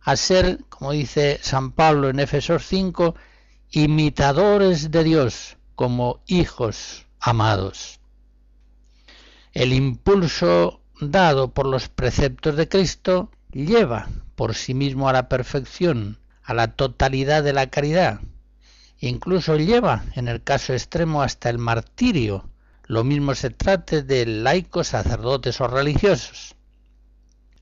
a 0.00 0.16
ser, 0.16 0.64
como 0.70 0.92
dice 0.92 1.38
San 1.42 1.72
Pablo 1.72 2.08
en 2.08 2.18
Efesos 2.18 2.66
5, 2.66 3.14
imitadores 3.72 4.90
de 4.90 5.04
Dios 5.04 5.58
como 5.74 6.22
hijos 6.26 7.06
amados. 7.20 8.00
El 9.52 9.74
impulso 9.74 10.80
dado 10.98 11.52
por 11.52 11.66
los 11.66 11.90
preceptos 11.90 12.56
de 12.56 12.68
Cristo 12.68 13.30
lleva 13.52 14.08
por 14.34 14.54
sí 14.54 14.72
mismo 14.72 15.10
a 15.10 15.12
la 15.12 15.28
perfección, 15.28 16.18
a 16.42 16.54
la 16.54 16.68
totalidad 16.68 17.42
de 17.42 17.52
la 17.52 17.68
caridad, 17.68 18.20
incluso 18.98 19.56
lleva, 19.56 20.04
en 20.14 20.28
el 20.28 20.42
caso 20.42 20.72
extremo, 20.72 21.22
hasta 21.22 21.50
el 21.50 21.58
martirio, 21.58 22.48
lo 22.86 23.04
mismo 23.04 23.34
se 23.34 23.50
trate 23.50 24.02
de 24.02 24.26
laicos, 24.26 24.88
sacerdotes 24.88 25.60
o 25.60 25.68
religiosos. 25.68 26.54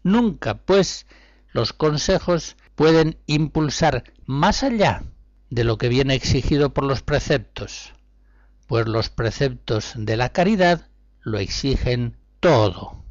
Nunca, 0.03 0.55
pues, 0.55 1.07
los 1.53 1.73
consejos 1.73 2.57
pueden 2.75 3.19
impulsar 3.27 4.05
más 4.27 4.63
allá 4.63 5.05
de 5.51 5.65
lo 5.65 5.79
que 5.79 5.89
viene 5.89 6.15
exigido 6.15 6.73
por 6.73 6.85
los 6.85 7.03
preceptos, 7.03 7.93
pues 8.67 8.87
los 8.89 9.11
preceptos 9.11 9.93
de 9.97 10.17
la 10.17 10.31
caridad 10.31 10.89
lo 11.21 11.39
exigen 11.39 12.17
todo. 12.41 13.05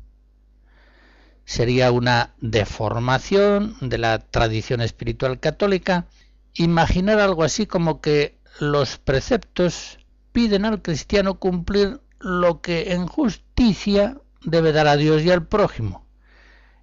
Sería 1.46 1.92
una 1.92 2.34
deformación 2.42 3.76
de 3.80 3.98
la 3.98 4.20
tradición 4.20 4.82
espiritual 4.82 5.40
católica 5.40 6.08
imaginar 6.54 7.20
algo 7.20 7.44
así 7.44 7.66
como 7.66 8.02
que 8.02 8.38
los 8.60 8.98
preceptos 8.98 10.00
piden 10.32 10.66
al 10.66 10.82
cristiano 10.82 11.40
cumplir 11.40 12.02
lo 12.20 12.62
que 12.62 12.94
en 12.94 13.08
justicia 13.08 14.18
debe 14.44 14.72
dar 14.72 14.88
a 14.88 14.98
Dios 14.98 15.24
y 15.24 15.32
al 15.32 15.46
prójimo, 15.48 16.06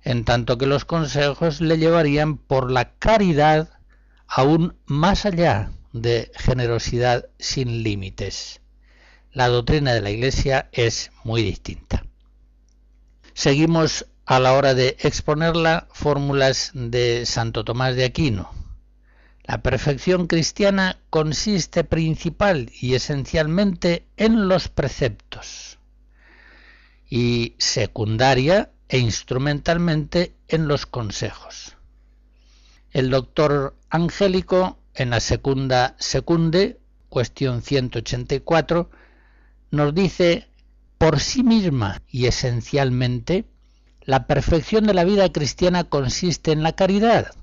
en 0.02 0.24
tanto 0.24 0.58
que 0.58 0.66
los 0.66 0.84
consejos 0.84 1.60
le 1.60 1.78
llevarían 1.78 2.36
por 2.36 2.70
la 2.70 2.92
caridad 2.94 3.70
aún 4.26 4.76
más 4.86 5.24
allá 5.26 5.70
de 5.92 6.30
generosidad 6.36 7.28
sin 7.38 7.82
límites. 7.82 8.60
La 9.32 9.48
doctrina 9.48 9.92
de 9.92 10.00
la 10.00 10.10
Iglesia 10.10 10.68
es 10.72 11.10
muy 11.24 11.42
distinta. 11.42 12.04
Seguimos 13.34 14.06
a 14.26 14.40
la 14.40 14.52
hora 14.52 14.74
de 14.74 14.96
exponerla 15.00 15.88
fórmulas 15.92 16.70
de 16.74 17.24
Santo 17.24 17.64
Tomás 17.64 17.94
de 17.96 18.04
Aquino, 18.04 18.50
la 19.48 19.62
perfección 19.62 20.26
cristiana 20.26 20.98
consiste 21.08 21.82
principal 21.82 22.70
y 22.78 22.94
esencialmente 22.94 24.06
en 24.18 24.46
los 24.46 24.68
preceptos 24.68 25.78
y 27.08 27.54
secundaria 27.56 28.70
e 28.90 28.98
instrumentalmente 28.98 30.34
en 30.48 30.68
los 30.68 30.84
consejos. 30.84 31.76
El 32.90 33.08
doctor 33.08 33.74
Angélico, 33.88 34.78
en 34.94 35.08
la 35.08 35.20
segunda 35.20 35.96
secunde, 35.98 36.78
cuestión 37.08 37.62
184, 37.62 38.90
nos 39.70 39.94
dice, 39.94 40.46
por 40.98 41.20
sí 41.20 41.42
misma 41.42 42.02
y 42.06 42.26
esencialmente, 42.26 43.46
la 44.02 44.26
perfección 44.26 44.84
de 44.84 44.92
la 44.92 45.04
vida 45.04 45.32
cristiana 45.32 45.84
consiste 45.84 46.52
en 46.52 46.62
la 46.62 46.72
caridad, 46.72 47.37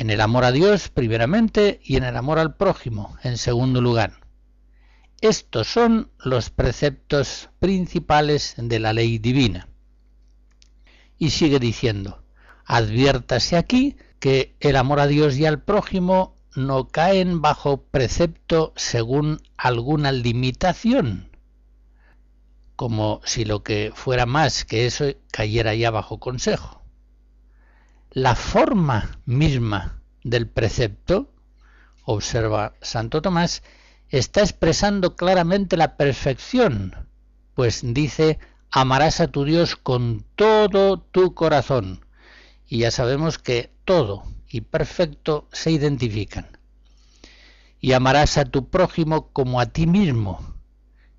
en 0.00 0.08
el 0.08 0.22
amor 0.22 0.44
a 0.44 0.52
Dios 0.52 0.88
primeramente 0.88 1.78
y 1.84 1.96
en 1.96 2.04
el 2.04 2.16
amor 2.16 2.38
al 2.38 2.54
prójimo 2.54 3.18
en 3.22 3.36
segundo 3.36 3.82
lugar. 3.82 4.20
Estos 5.20 5.66
son 5.66 6.10
los 6.24 6.48
preceptos 6.48 7.50
principales 7.58 8.54
de 8.56 8.78
la 8.78 8.94
ley 8.94 9.18
divina. 9.18 9.68
Y 11.18 11.28
sigue 11.28 11.58
diciendo, 11.58 12.24
adviértase 12.64 13.58
aquí 13.58 13.98
que 14.20 14.56
el 14.60 14.76
amor 14.76 15.00
a 15.00 15.06
Dios 15.06 15.36
y 15.36 15.44
al 15.44 15.62
prójimo 15.62 16.34
no 16.56 16.88
caen 16.88 17.42
bajo 17.42 17.82
precepto 17.82 18.72
según 18.76 19.42
alguna 19.58 20.12
limitación, 20.12 21.36
como 22.74 23.20
si 23.26 23.44
lo 23.44 23.62
que 23.62 23.92
fuera 23.94 24.24
más 24.24 24.64
que 24.64 24.86
eso 24.86 25.04
cayera 25.30 25.74
ya 25.74 25.90
bajo 25.90 26.18
consejo 26.18 26.79
la 28.12 28.34
forma 28.34 29.20
misma 29.24 30.02
del 30.24 30.48
precepto, 30.48 31.32
observa 32.04 32.74
Santo 32.80 33.22
Tomás, 33.22 33.62
está 34.08 34.40
expresando 34.40 35.14
claramente 35.14 35.76
la 35.76 35.96
perfección, 35.96 37.08
pues 37.54 37.82
dice, 37.84 38.38
amarás 38.70 39.20
a 39.20 39.28
tu 39.28 39.44
Dios 39.44 39.76
con 39.76 40.24
todo 40.34 41.00
tu 41.00 41.34
corazón. 41.34 42.04
Y 42.66 42.78
ya 42.78 42.90
sabemos 42.90 43.38
que 43.38 43.72
todo 43.84 44.24
y 44.48 44.62
perfecto 44.62 45.48
se 45.52 45.70
identifican. 45.70 46.58
Y 47.80 47.92
amarás 47.92 48.38
a 48.38 48.44
tu 48.44 48.68
prójimo 48.70 49.32
como 49.32 49.60
a 49.60 49.66
ti 49.66 49.86
mismo, 49.86 50.54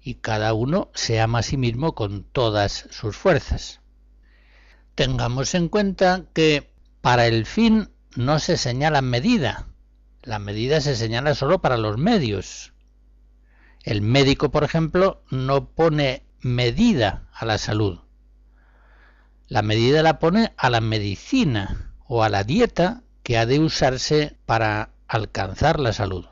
y 0.01 0.15
cada 0.15 0.53
uno 0.53 0.89
se 0.93 1.21
ama 1.21 1.39
a 1.39 1.43
sí 1.43 1.55
mismo 1.55 1.95
con 1.95 2.23
todas 2.23 2.87
sus 2.91 3.15
fuerzas. 3.15 3.79
Tengamos 4.95 5.55
en 5.55 5.69
cuenta 5.69 6.25
que 6.33 6.70
para 7.01 7.27
el 7.27 7.45
fin 7.45 7.89
no 8.15 8.39
se 8.39 8.57
señala 8.57 9.01
medida. 9.01 9.67
La 10.21 10.39
medida 10.39 10.81
se 10.81 10.95
señala 10.95 11.35
solo 11.35 11.59
para 11.59 11.77
los 11.77 11.97
medios. 11.97 12.73
El 13.83 14.01
médico, 14.01 14.51
por 14.51 14.63
ejemplo, 14.63 15.23
no 15.31 15.69
pone 15.69 16.23
medida 16.39 17.27
a 17.33 17.45
la 17.45 17.57
salud. 17.57 17.99
La 19.47 19.63
medida 19.63 20.03
la 20.03 20.19
pone 20.19 20.53
a 20.57 20.69
la 20.69 20.81
medicina 20.81 21.91
o 22.07 22.23
a 22.23 22.29
la 22.29 22.43
dieta 22.43 23.01
que 23.23 23.37
ha 23.37 23.45
de 23.45 23.59
usarse 23.59 24.37
para 24.45 24.91
alcanzar 25.07 25.79
la 25.79 25.93
salud. 25.93 26.25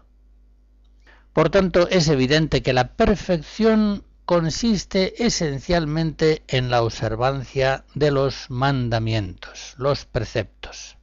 Por 1.34 1.50
tanto, 1.50 1.88
es 1.90 2.08
evidente 2.08 2.62
que 2.62 2.74
la 2.74 2.94
perfección 2.94 4.04
consiste 4.30 5.26
esencialmente 5.26 6.44
en 6.48 6.70
la 6.70 6.84
observancia 6.84 7.84
de 7.96 8.12
los 8.12 8.52
mandamientos, 8.52 9.74
los 9.80 10.06
preceptos. 10.06 11.00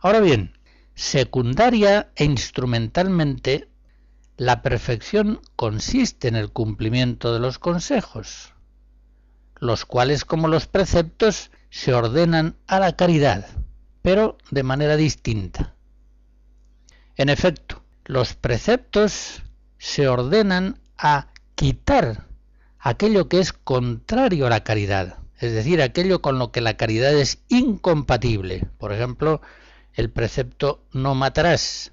Ahora 0.00 0.18
bien, 0.18 0.58
secundaria 0.96 2.10
e 2.16 2.24
instrumentalmente, 2.24 3.68
la 4.36 4.60
perfección 4.60 5.40
consiste 5.54 6.26
en 6.26 6.34
el 6.34 6.50
cumplimiento 6.50 7.32
de 7.32 7.38
los 7.38 7.60
consejos, 7.60 8.54
los 9.60 9.84
cuales 9.84 10.24
como 10.24 10.48
los 10.48 10.66
preceptos 10.66 11.52
se 11.70 11.94
ordenan 11.94 12.56
a 12.66 12.80
la 12.80 12.96
caridad, 12.96 13.46
pero 14.02 14.36
de 14.50 14.64
manera 14.64 14.96
distinta. 14.96 15.76
En 17.14 17.28
efecto, 17.28 17.84
los 18.04 18.34
preceptos 18.34 19.44
se 19.78 20.08
ordenan 20.08 20.80
a 20.98 21.28
quitar 21.60 22.26
aquello 22.78 23.28
que 23.28 23.38
es 23.38 23.52
contrario 23.52 24.46
a 24.46 24.48
la 24.48 24.64
caridad, 24.64 25.18
es 25.38 25.52
decir, 25.52 25.82
aquello 25.82 26.22
con 26.22 26.38
lo 26.38 26.52
que 26.52 26.62
la 26.62 26.78
caridad 26.78 27.12
es 27.12 27.42
incompatible. 27.48 28.66
Por 28.78 28.94
ejemplo, 28.94 29.42
el 29.92 30.08
precepto 30.08 30.82
no 30.94 31.14
matarás. 31.14 31.92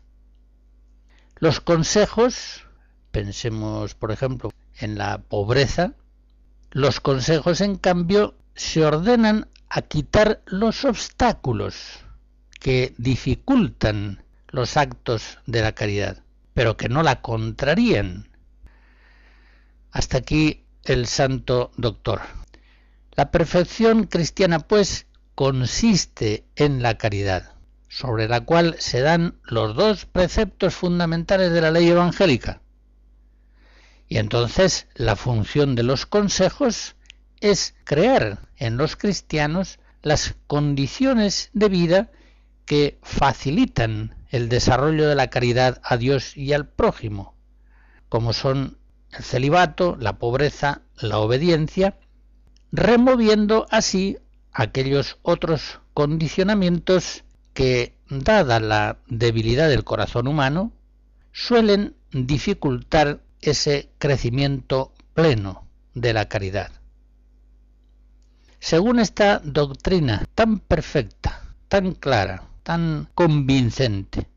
Los 1.36 1.60
consejos, 1.60 2.64
pensemos 3.12 3.94
por 3.94 4.14
ejemplo 4.14 4.54
en 4.80 4.98
la 4.98 5.18
pobreza, 5.18 5.96
los 6.72 7.02
consejos 7.02 7.60
en 7.60 7.76
cambio 7.76 8.36
se 8.56 8.86
ordenan 8.86 9.50
a 9.68 9.82
quitar 9.82 10.44
los 10.46 10.86
obstáculos 10.86 12.06
que 12.62 12.96
dificultan 12.98 14.24
los 14.48 14.78
actos 14.78 15.40
de 15.46 15.62
la 15.62 15.74
caridad, 15.74 16.24
pero 16.54 16.78
que 16.78 16.88
no 16.88 17.04
la 17.04 17.22
contrarían. 17.22 18.27
Hasta 19.98 20.20
aquí 20.20 20.64
el 20.84 21.08
santo 21.08 21.72
doctor. 21.76 22.22
La 23.16 23.32
perfección 23.32 24.04
cristiana, 24.04 24.60
pues, 24.60 25.08
consiste 25.34 26.46
en 26.56 26.84
la 26.84 27.00
caridad, 27.00 27.56
sobre 27.90 28.28
la 28.28 28.42
cual 28.42 28.76
se 28.78 29.02
dan 29.02 29.40
los 29.42 29.76
dos 29.76 30.06
preceptos 30.06 30.76
fundamentales 30.76 31.52
de 31.52 31.62
la 31.62 31.72
ley 31.72 31.88
evangélica. 31.88 32.62
Y 34.08 34.20
entonces 34.20 34.86
la 34.94 35.16
función 35.16 35.74
de 35.74 35.82
los 35.82 36.06
consejos 36.06 36.96
es 37.40 37.74
crear 37.84 38.38
en 38.56 38.78
los 38.78 38.98
cristianos 38.98 39.80
las 40.04 40.36
condiciones 40.46 41.50
de 41.54 41.70
vida 41.70 42.12
que 42.68 43.00
facilitan 43.02 44.16
el 44.30 44.48
desarrollo 44.48 45.10
de 45.10 45.16
la 45.16 45.32
caridad 45.32 45.82
a 45.84 45.98
Dios 45.98 46.38
y 46.38 46.54
al 46.54 46.68
prójimo, 46.68 47.34
como 48.10 48.34
son 48.34 48.77
el 49.12 49.24
celibato, 49.24 49.98
la 50.00 50.18
pobreza, 50.18 50.82
la 51.00 51.20
obediencia, 51.20 51.98
removiendo 52.72 53.66
así 53.70 54.18
aquellos 54.52 55.18
otros 55.22 55.80
condicionamientos 55.94 57.24
que, 57.54 57.96
dada 58.10 58.60
la 58.60 59.00
debilidad 59.08 59.70
del 59.70 59.84
corazón 59.84 60.28
humano, 60.28 60.72
suelen 61.32 61.96
dificultar 62.12 63.22
ese 63.42 63.90
crecimiento 64.00 64.94
pleno 65.14 65.68
de 65.94 66.14
la 66.14 66.28
caridad. 66.28 66.72
Según 68.60 69.00
esta 69.00 69.40
doctrina 69.44 70.26
tan 70.34 70.60
perfecta, 70.60 71.44
tan 71.68 71.94
clara, 71.94 72.44
tan 72.64 73.08
convincente, 73.14 74.28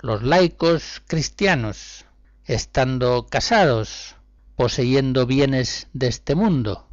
los 0.00 0.22
laicos 0.22 1.02
cristianos, 1.06 2.05
estando 2.46 3.26
casados, 3.26 4.16
poseyendo 4.54 5.26
bienes 5.26 5.88
de 5.92 6.06
este 6.06 6.34
mundo, 6.34 6.88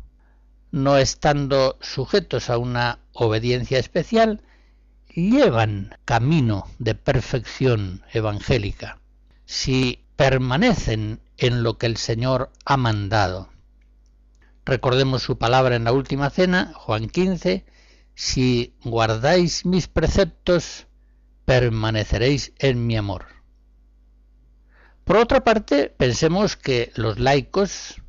no 0.72 0.98
estando 0.98 1.78
sujetos 1.82 2.50
a 2.50 2.58
una 2.58 3.00
obediencia 3.14 3.80
especial, 3.80 4.42
llevan 5.14 5.96
camino 6.06 6.68
de 6.80 6.96
perfección 6.96 8.02
evangélica 8.12 9.00
si 9.46 10.04
permanecen 10.16 11.22
en 11.38 11.64
lo 11.64 11.78
que 11.78 11.86
el 11.86 11.98
Señor 11.98 12.52
ha 12.66 12.78
mandado. 12.78 13.50
Recordemos 14.66 15.22
su 15.22 15.38
palabra 15.38 15.76
en 15.76 15.84
la 15.84 15.92
última 15.92 16.30
cena, 16.30 16.72
Juan 16.76 17.08
15, 17.08 17.66
si 18.16 18.76
guardáis 18.84 19.66
mis 19.66 19.88
preceptos, 19.88 20.88
permaneceréis 21.46 22.54
en 22.58 22.88
mi 22.88 22.96
amor. 22.96 23.43
Por 25.04 25.18
otra 25.18 25.44
parte, 25.44 25.94
pensemos 25.98 26.56
que 26.56 26.92
los 26.96 27.20
laicos, 27.20 28.02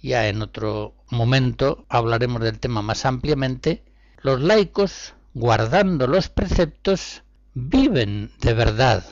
ya 0.00 0.28
en 0.28 0.40
otro 0.40 0.94
momento 1.10 1.84
hablaremos 1.88 2.42
del 2.42 2.58
tema 2.58 2.80
más 2.80 3.04
ampliamente, 3.04 3.84
los 4.22 4.40
laicos, 4.40 5.14
guardando 5.34 6.06
los 6.06 6.30
preceptos, 6.30 7.22
viven 7.52 8.32
de 8.40 8.54
verdad 8.54 9.04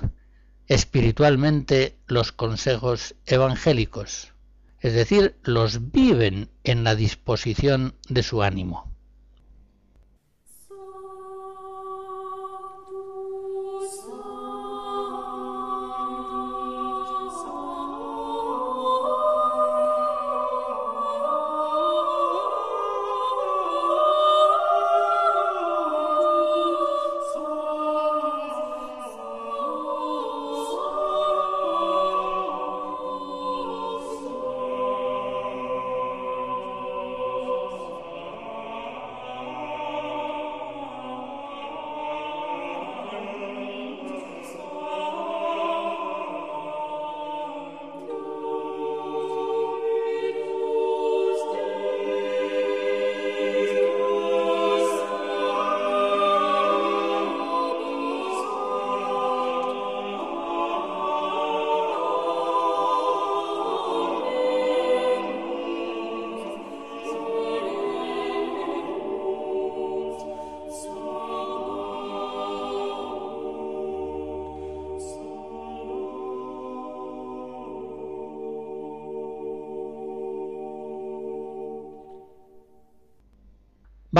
espiritualmente 0.67 1.97
los 2.07 2.33
consejos 2.33 3.15
evangélicos, 3.27 4.33
es 4.81 4.95
decir, 4.95 5.37
los 5.43 5.93
viven 5.93 6.49
en 6.65 6.85
la 6.85 6.95
disposición 6.95 7.95
de 8.09 8.23
su 8.23 8.43
ánimo. 8.43 8.96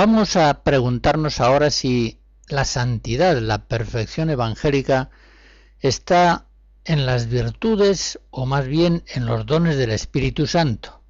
Vamos 0.09 0.37
a 0.37 0.63
preguntarnos 0.63 1.41
ahora 1.41 1.69
si 1.69 2.21
la 2.47 2.63
santidad, 2.63 3.37
la 3.39 3.67
perfección 3.67 4.29
evangélica, 4.29 5.09
está 5.81 6.45
en 6.85 7.05
las 7.05 7.27
virtudes 7.27 8.17
o 8.29 8.45
más 8.45 8.67
bien 8.67 9.03
en 9.07 9.25
los 9.25 9.45
dones 9.45 9.75
del 9.75 9.91
Espíritu 9.91 10.47
Santo. 10.47 11.01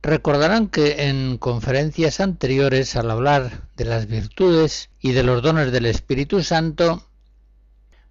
Recordarán 0.00 0.68
que 0.68 1.08
en 1.08 1.36
conferencias 1.36 2.20
anteriores, 2.20 2.96
al 2.96 3.10
hablar 3.10 3.68
de 3.76 3.84
las 3.84 4.06
virtudes 4.06 4.88
y 4.98 5.12
de 5.12 5.22
los 5.22 5.42
dones 5.42 5.70
del 5.70 5.84
Espíritu 5.84 6.42
Santo, 6.42 7.06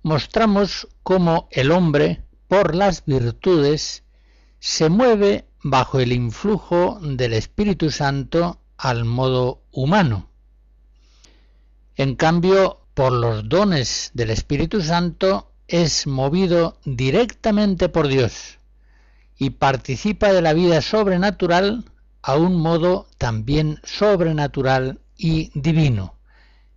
mostramos 0.03 0.87
cómo 1.01 1.47
el 1.49 1.71
hombre, 1.71 2.21
por 2.47 2.75
las 2.75 3.05
virtudes, 3.05 4.03
se 4.59 4.87
mueve 4.89 5.45
bajo 5.63 5.99
el 5.99 6.11
influjo 6.11 6.99
del 7.01 7.33
Espíritu 7.33 7.89
Santo 7.89 8.58
al 8.79 9.03
modo 9.03 9.61
humano. 9.71 10.29
En 11.95 12.15
cambio, 12.15 12.79
por 12.93 13.11
los 13.11 13.47
dones 13.49 14.11
del 14.13 14.29
Espíritu 14.29 14.81
Santo 14.81 15.51
es 15.67 16.07
movido 16.07 16.77
directamente 16.85 17.89
por 17.89 18.07
Dios 18.07 18.57
y 19.37 19.51
participa 19.51 20.31
de 20.31 20.41
la 20.41 20.53
vida 20.53 20.81
sobrenatural 20.81 21.83
a 22.21 22.35
un 22.37 22.55
modo 22.55 23.07
también 23.17 23.79
sobrenatural 23.83 24.99
y 25.17 25.51
divino, 25.53 26.15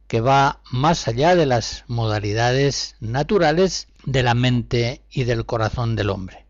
que 0.09 0.21
va 0.21 0.61
más 0.71 1.07
allá 1.07 1.37
de 1.37 1.47
las 1.47 1.85
modalidades 1.87 2.97
naturales 2.99 3.87
de 4.05 4.25
la 4.25 4.35
mente 4.35 5.03
y 5.09 5.23
del 5.25 5.47
corazón 5.47 5.95
del 5.95 6.11
hombre. 6.11 6.47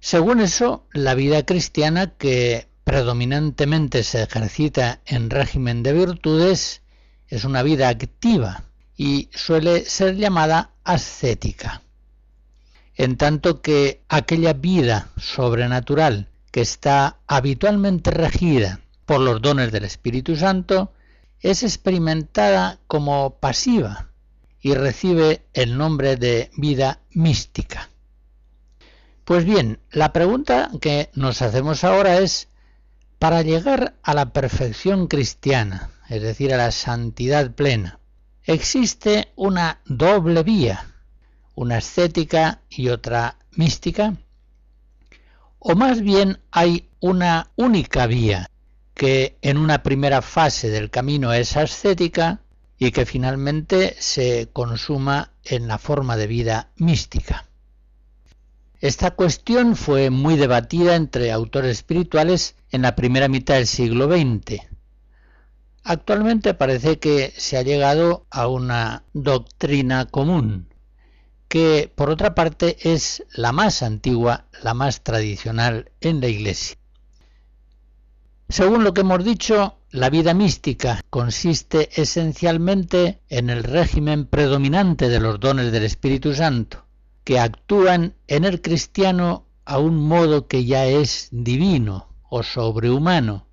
Según 0.00 0.40
eso, 0.40 0.86
la 0.92 1.14
vida 1.14 1.44
cristiana 1.44 2.14
que 2.16 2.67
predominantemente 2.88 4.02
se 4.02 4.22
ejercita 4.22 5.00
en 5.04 5.28
régimen 5.28 5.82
de 5.82 5.92
virtudes 5.92 6.80
es 7.26 7.44
una 7.44 7.62
vida 7.62 7.90
activa 7.90 8.64
y 8.96 9.28
suele 9.34 9.84
ser 9.84 10.16
llamada 10.16 10.70
ascética. 10.84 11.82
En 12.94 13.18
tanto 13.18 13.60
que 13.60 14.00
aquella 14.08 14.54
vida 14.54 15.10
sobrenatural 15.18 16.30
que 16.50 16.62
está 16.62 17.18
habitualmente 17.26 18.10
regida 18.10 18.80
por 19.04 19.20
los 19.20 19.42
dones 19.42 19.70
del 19.70 19.84
Espíritu 19.84 20.34
Santo 20.34 20.94
es 21.40 21.64
experimentada 21.64 22.78
como 22.86 23.38
pasiva 23.38 24.08
y 24.62 24.72
recibe 24.72 25.42
el 25.52 25.76
nombre 25.76 26.16
de 26.16 26.50
vida 26.56 27.00
mística. 27.10 27.90
Pues 29.26 29.44
bien, 29.44 29.78
la 29.90 30.14
pregunta 30.14 30.70
que 30.80 31.10
nos 31.12 31.42
hacemos 31.42 31.84
ahora 31.84 32.16
es, 32.20 32.48
para 33.18 33.42
llegar 33.42 33.94
a 34.02 34.14
la 34.14 34.32
perfección 34.32 35.08
cristiana, 35.08 35.90
es 36.08 36.22
decir, 36.22 36.54
a 36.54 36.56
la 36.56 36.70
santidad 36.70 37.52
plena, 37.52 37.98
existe 38.44 39.32
una 39.36 39.80
doble 39.84 40.42
vía, 40.42 40.94
una 41.54 41.78
ascética 41.78 42.62
y 42.70 42.88
otra 42.88 43.36
mística, 43.52 44.14
o 45.58 45.74
más 45.74 46.00
bien 46.00 46.40
hay 46.52 46.88
una 47.00 47.50
única 47.56 48.06
vía 48.06 48.48
que 48.94 49.38
en 49.42 49.58
una 49.58 49.82
primera 49.82 50.22
fase 50.22 50.70
del 50.70 50.90
camino 50.90 51.32
es 51.32 51.56
ascética 51.56 52.40
y 52.78 52.92
que 52.92 53.06
finalmente 53.06 53.96
se 53.98 54.48
consuma 54.52 55.32
en 55.44 55.66
la 55.66 55.78
forma 55.78 56.16
de 56.16 56.26
vida 56.28 56.70
mística. 56.76 57.47
Esta 58.80 59.10
cuestión 59.10 59.74
fue 59.74 60.10
muy 60.10 60.36
debatida 60.36 60.94
entre 60.94 61.32
autores 61.32 61.72
espirituales 61.72 62.54
en 62.70 62.82
la 62.82 62.94
primera 62.94 63.26
mitad 63.26 63.56
del 63.56 63.66
siglo 63.66 64.06
XX. 64.06 64.60
Actualmente 65.82 66.54
parece 66.54 67.00
que 67.00 67.32
se 67.36 67.56
ha 67.56 67.62
llegado 67.62 68.26
a 68.30 68.46
una 68.46 69.02
doctrina 69.14 70.06
común, 70.06 70.68
que 71.48 71.92
por 71.92 72.08
otra 72.08 72.36
parte 72.36 72.76
es 72.92 73.24
la 73.32 73.50
más 73.50 73.82
antigua, 73.82 74.46
la 74.62 74.74
más 74.74 75.02
tradicional 75.02 75.90
en 76.00 76.20
la 76.20 76.28
Iglesia. 76.28 76.76
Según 78.48 78.84
lo 78.84 78.94
que 78.94 79.00
hemos 79.00 79.24
dicho, 79.24 79.78
la 79.90 80.08
vida 80.08 80.34
mística 80.34 81.00
consiste 81.10 81.88
esencialmente 82.00 83.22
en 83.28 83.50
el 83.50 83.64
régimen 83.64 84.26
predominante 84.26 85.08
de 85.08 85.18
los 85.18 85.40
dones 85.40 85.72
del 85.72 85.82
Espíritu 85.82 86.32
Santo, 86.32 86.87
que 87.28 87.38
actúan 87.38 88.14
en 88.26 88.46
el 88.46 88.62
cristiano 88.62 89.44
a 89.66 89.76
un 89.76 89.96
modo 89.98 90.48
que 90.48 90.64
ya 90.64 90.86
es 90.86 91.28
divino 91.30 92.08
o 92.30 92.42
sobrehumano 92.42 93.46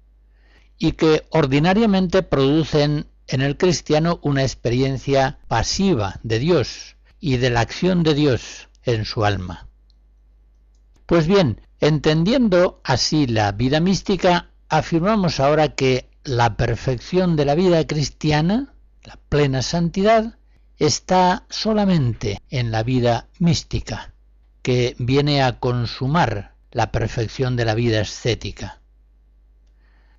y 0.77 0.93
que 0.93 1.25
ordinariamente 1.29 2.23
producen 2.23 3.07
en 3.27 3.41
el 3.41 3.57
cristiano 3.57 4.21
una 4.23 4.43
experiencia 4.43 5.39
pasiva 5.49 6.21
de 6.23 6.39
Dios 6.39 6.95
y 7.19 7.35
de 7.35 7.49
la 7.49 7.59
acción 7.59 8.03
de 8.03 8.13
Dios 8.13 8.69
en 8.85 9.03
su 9.03 9.25
alma. 9.25 9.67
Pues 11.05 11.27
bien, 11.27 11.59
entendiendo 11.81 12.79
así 12.85 13.27
la 13.27 13.51
vida 13.51 13.81
mística, 13.81 14.51
afirmamos 14.69 15.41
ahora 15.41 15.75
que 15.75 16.09
la 16.23 16.55
perfección 16.55 17.35
de 17.35 17.43
la 17.43 17.55
vida 17.55 17.85
cristiana, 17.85 18.73
la 19.03 19.19
plena 19.27 19.61
santidad, 19.61 20.37
está 20.77 21.45
solamente 21.49 22.41
en 22.49 22.71
la 22.71 22.83
vida 22.83 23.27
mística, 23.39 24.13
que 24.61 24.95
viene 24.99 25.41
a 25.41 25.59
consumar 25.59 26.55
la 26.71 26.91
perfección 26.91 27.55
de 27.55 27.65
la 27.65 27.75
vida 27.75 28.01
escética. 28.01 28.81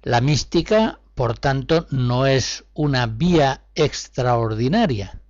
La 0.03 0.21
mística, 0.21 1.01
por 1.15 1.39
tanto, 1.39 1.87
no 1.91 2.27
es 2.27 2.65
una 2.73 3.07
vía 3.07 3.65
extraordinaria, 3.75 5.21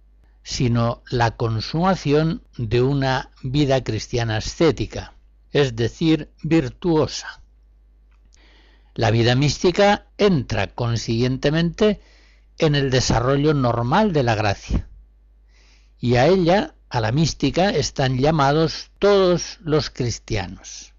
sino 0.45 1.03
la 1.11 1.33
consumación 1.33 2.45
de 2.57 2.83
una 2.83 3.31
vida 3.43 3.83
cristiana 3.83 4.37
ascética, 4.37 5.15
es 5.51 5.75
decir, 5.75 6.31
virtuosa. 6.43 7.43
La 8.95 9.11
vida 9.11 9.35
mística 9.35 10.07
entra 10.19 10.69
consiguientemente 10.69 12.01
en 12.59 12.77
el 12.77 12.91
desarrollo 12.91 13.55
normal 13.55 14.13
de 14.13 14.23
la 14.23 14.35
gracia 14.37 14.89
y 16.07 16.15
a 16.15 16.29
ella, 16.29 16.73
a 16.89 17.01
la 17.01 17.11
mística, 17.11 17.71
están 17.71 18.17
llamados 18.17 18.93
todos 19.01 19.59
los 19.65 19.91
cristianos. 19.91 20.93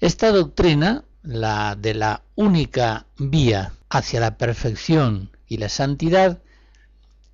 Esta 0.00 0.32
doctrina, 0.32 1.04
la 1.22 1.76
de 1.76 1.94
la 1.94 2.24
única 2.34 3.06
vía 3.16 3.74
hacia 3.88 4.18
la 4.18 4.38
perfección 4.38 5.30
y 5.46 5.58
la 5.58 5.68
santidad, 5.68 6.42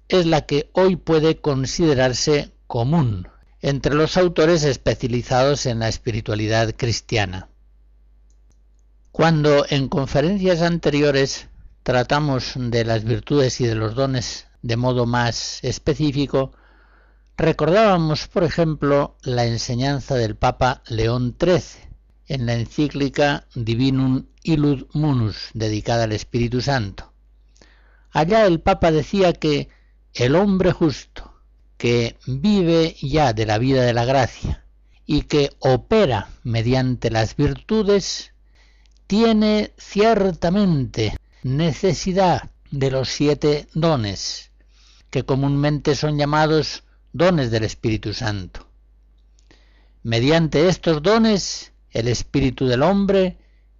es 0.08 0.26
la 0.26 0.42
que 0.42 0.68
hoy 0.74 0.96
puede 0.96 1.40
considerarse 1.40 2.52
común 2.66 3.26
entre 3.62 3.94
los 3.94 4.18
autores 4.18 4.62
especializados 4.64 5.64
en 5.64 5.78
la 5.78 5.88
espiritualidad 5.88 6.74
cristiana. 6.76 7.48
Cuando 9.10 9.64
en 9.70 9.88
conferencias 9.88 10.60
anteriores 10.60 11.48
tratamos 11.82 12.52
de 12.56 12.84
las 12.84 13.04
virtudes 13.04 13.58
y 13.62 13.66
de 13.66 13.74
los 13.74 13.94
dones 13.94 14.49
de 14.62 14.76
modo 14.76 15.06
más 15.06 15.62
específico, 15.62 16.52
recordábamos, 17.36 18.28
por 18.28 18.44
ejemplo, 18.44 19.16
la 19.22 19.46
enseñanza 19.46 20.14
del 20.14 20.36
Papa 20.36 20.82
León 20.88 21.36
XIII 21.40 21.90
en 22.26 22.46
la 22.46 22.54
encíclica 22.54 23.46
Divinum 23.54 24.26
Illud 24.42 24.86
Munus, 24.92 25.50
dedicada 25.52 26.04
al 26.04 26.12
Espíritu 26.12 26.61
Santo. 26.61 27.12
Allá 28.12 28.46
el 28.46 28.61
Papa 28.61 28.92
decía 28.92 29.32
que 29.32 29.68
el 30.14 30.36
hombre 30.36 30.72
justo, 30.72 31.32
que 31.76 32.16
vive 32.26 32.96
ya 33.00 33.32
de 33.32 33.46
la 33.46 33.58
vida 33.58 33.82
de 33.82 33.94
la 33.94 34.04
gracia 34.04 34.64
y 35.06 35.22
que 35.22 35.50
opera 35.58 36.28
mediante 36.44 37.11
las 37.11 37.36
virtudes, 37.36 38.32
tiene 39.06 39.72
ciertamente 39.76 41.16
necesidad 41.42 42.50
de 42.70 42.90
los 42.90 43.08
siete 43.08 43.66
dones, 43.74 44.49
que 45.11 45.24
comúnmente 45.24 45.94
son 45.94 46.16
llamados 46.16 46.84
dones 47.12 47.50
del 47.50 47.64
Espíritu 47.64 48.14
Santo. 48.14 48.68
Mediante 50.02 50.68
estos 50.68 51.02
dones, 51.02 51.72
el 51.90 52.08
espíritu 52.08 52.66
del 52.66 52.82
hombre 52.82 53.36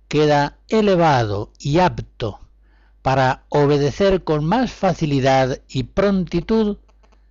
queda 0.09 0.59
elevado 0.68 1.53
y 1.59 1.78
apto 1.78 2.41
para 3.03 3.47
obedecer 3.49 4.24
con 4.24 4.45
más 4.45 4.72
facilidad 4.72 5.62
y 5.68 5.85
prontitud 5.85 6.78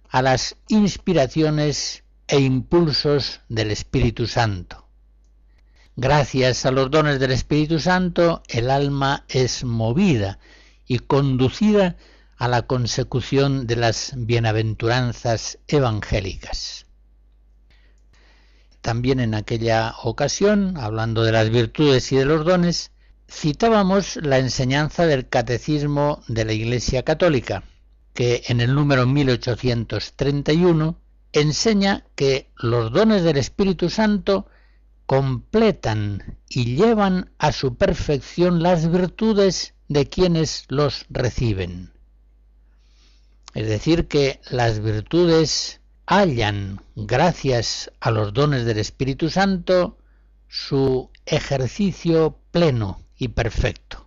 a 0.10 0.22
las 0.22 0.56
inspiraciones 0.68 2.04
e 2.28 2.39
impulsos 2.39 3.41
del 3.50 3.72
Espíritu 3.72 4.26
Santo. 4.26 4.88
Gracias 5.95 6.66
a 6.66 6.72
los 6.72 6.89
dones 6.89 7.20
del 7.20 7.32
Espíritu 7.32 7.80
Santo, 7.80 8.41
el 8.47 8.72
alma 8.72 9.26
es 9.28 9.64
movida 9.66 10.39
y 10.88 11.00
conducida 11.00 11.97
a 12.40 12.48
la 12.48 12.62
consecución 12.62 13.68
de 13.68 13.76
las 13.76 14.14
bienaventuranzas 14.16 15.60
evangélicas. 15.68 16.86
También 18.80 19.20
en 19.20 19.36
aquella 19.36 19.94
ocasión, 20.04 20.78
hablando 20.78 21.24
de 21.24 21.34
las 21.34 21.50
virtudes 21.50 22.14
y 22.14 22.16
de 22.16 22.24
los 22.24 22.46
dones, 22.46 22.92
citábamos 23.30 24.16
la 24.16 24.40
enseñanza 24.40 25.06
del 25.06 25.28
Catecismo 25.28 26.24
de 26.30 26.46
la 26.46 26.54
Iglesia 26.54 27.04
Católica, 27.04 27.64
que 28.14 28.44
en 28.48 28.62
el 28.62 28.74
número 28.74 29.06
1831 29.06 30.98
enseña 31.34 32.06
que 32.16 32.50
los 32.56 32.94
dones 32.94 33.24
del 33.24 33.36
Espíritu 33.36 33.90
Santo 33.90 34.48
completan 35.06 36.38
y 36.48 36.78
llevan 36.78 37.32
a 37.38 37.52
su 37.52 37.76
perfección 37.76 38.64
las 38.64 38.90
virtudes 38.90 39.74
de 39.90 40.08
quienes 40.08 40.64
los 40.70 41.06
reciben. 41.10 41.99
Es 43.60 43.68
decir, 43.68 44.07
que 44.07 44.39
las 44.49 44.80
virtudes 44.80 45.82
hallan, 46.05 46.82
gracias 46.95 47.91
a 47.99 48.10
los 48.10 48.34
dones 48.34 48.64
del 48.64 48.78
Espíritu 48.78 49.30
Santo, 49.30 49.97
su 50.47 51.10
ejercicio 51.26 52.39
pleno 52.51 53.01
y 53.18 53.28
perfecto. 53.28 54.05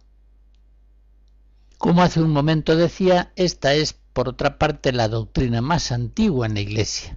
Como 1.76 2.02
hace 2.02 2.22
un 2.22 2.30
momento 2.30 2.76
decía, 2.76 3.30
esta 3.36 3.74
es, 3.74 3.92
por 4.14 4.30
otra 4.30 4.56
parte, 4.56 4.90
la 4.90 5.08
doctrina 5.08 5.60
más 5.60 5.92
antigua 5.92 6.46
en 6.46 6.54
la 6.54 6.60
Iglesia. 6.60 7.14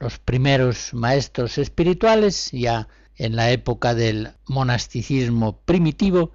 Los 0.00 0.18
primeros 0.18 0.92
maestros 0.92 1.56
espirituales, 1.58 2.50
ya 2.50 2.88
en 3.14 3.36
la 3.36 3.52
época 3.52 3.94
del 3.94 4.32
monasticismo 4.48 5.60
primitivo, 5.60 6.32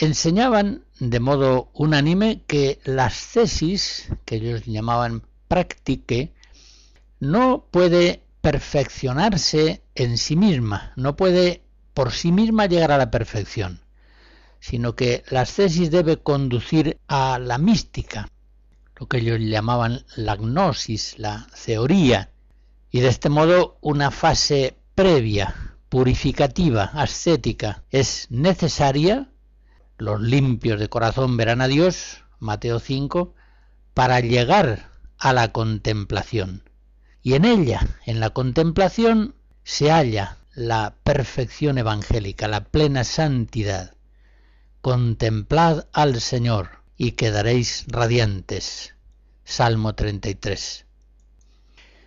enseñaban 0.00 0.84
de 0.98 1.20
modo 1.20 1.70
unánime 1.74 2.42
que 2.46 2.80
las 2.84 3.32
tesis, 3.32 4.08
que 4.24 4.36
ellos 4.36 4.64
llamaban 4.64 5.22
practique, 5.48 6.32
no 7.18 7.66
puede 7.70 8.22
perfeccionarse 8.40 9.82
en 9.94 10.16
sí 10.16 10.36
misma, 10.36 10.92
no 10.96 11.16
puede 11.16 11.62
por 11.92 12.12
sí 12.12 12.32
misma 12.32 12.66
llegar 12.66 12.92
a 12.92 12.98
la 12.98 13.10
perfección, 13.10 13.80
sino 14.58 14.94
que 14.94 15.22
la 15.28 15.44
tesis 15.44 15.90
debe 15.90 16.16
conducir 16.16 16.98
a 17.06 17.38
la 17.38 17.58
mística, 17.58 18.28
lo 18.96 19.06
que 19.06 19.18
ellos 19.18 19.40
llamaban 19.40 20.04
la 20.16 20.36
gnosis, 20.36 21.18
la 21.18 21.46
teoría, 21.64 22.30
y 22.90 23.00
de 23.00 23.08
este 23.08 23.28
modo 23.28 23.76
una 23.82 24.10
fase 24.10 24.76
previa, 24.94 25.76
purificativa, 25.88 26.84
ascética, 26.84 27.82
es 27.90 28.26
necesaria, 28.30 29.30
los 30.00 30.20
limpios 30.20 30.80
de 30.80 30.88
corazón 30.88 31.36
verán 31.36 31.60
a 31.60 31.68
Dios, 31.68 32.24
Mateo 32.38 32.80
5, 32.80 33.34
para 33.94 34.20
llegar 34.20 34.90
a 35.18 35.32
la 35.32 35.52
contemplación. 35.52 36.62
Y 37.22 37.34
en 37.34 37.44
ella, 37.44 37.86
en 38.06 38.18
la 38.18 38.30
contemplación, 38.30 39.34
se 39.62 39.90
halla 39.90 40.38
la 40.54 40.96
perfección 41.04 41.78
evangélica, 41.78 42.48
la 42.48 42.64
plena 42.64 43.04
santidad. 43.04 43.94
Contemplad 44.80 45.86
al 45.92 46.20
Señor 46.20 46.82
y 46.96 47.12
quedaréis 47.12 47.84
radiantes. 47.88 48.94
Salmo 49.44 49.94
33. 49.94 50.86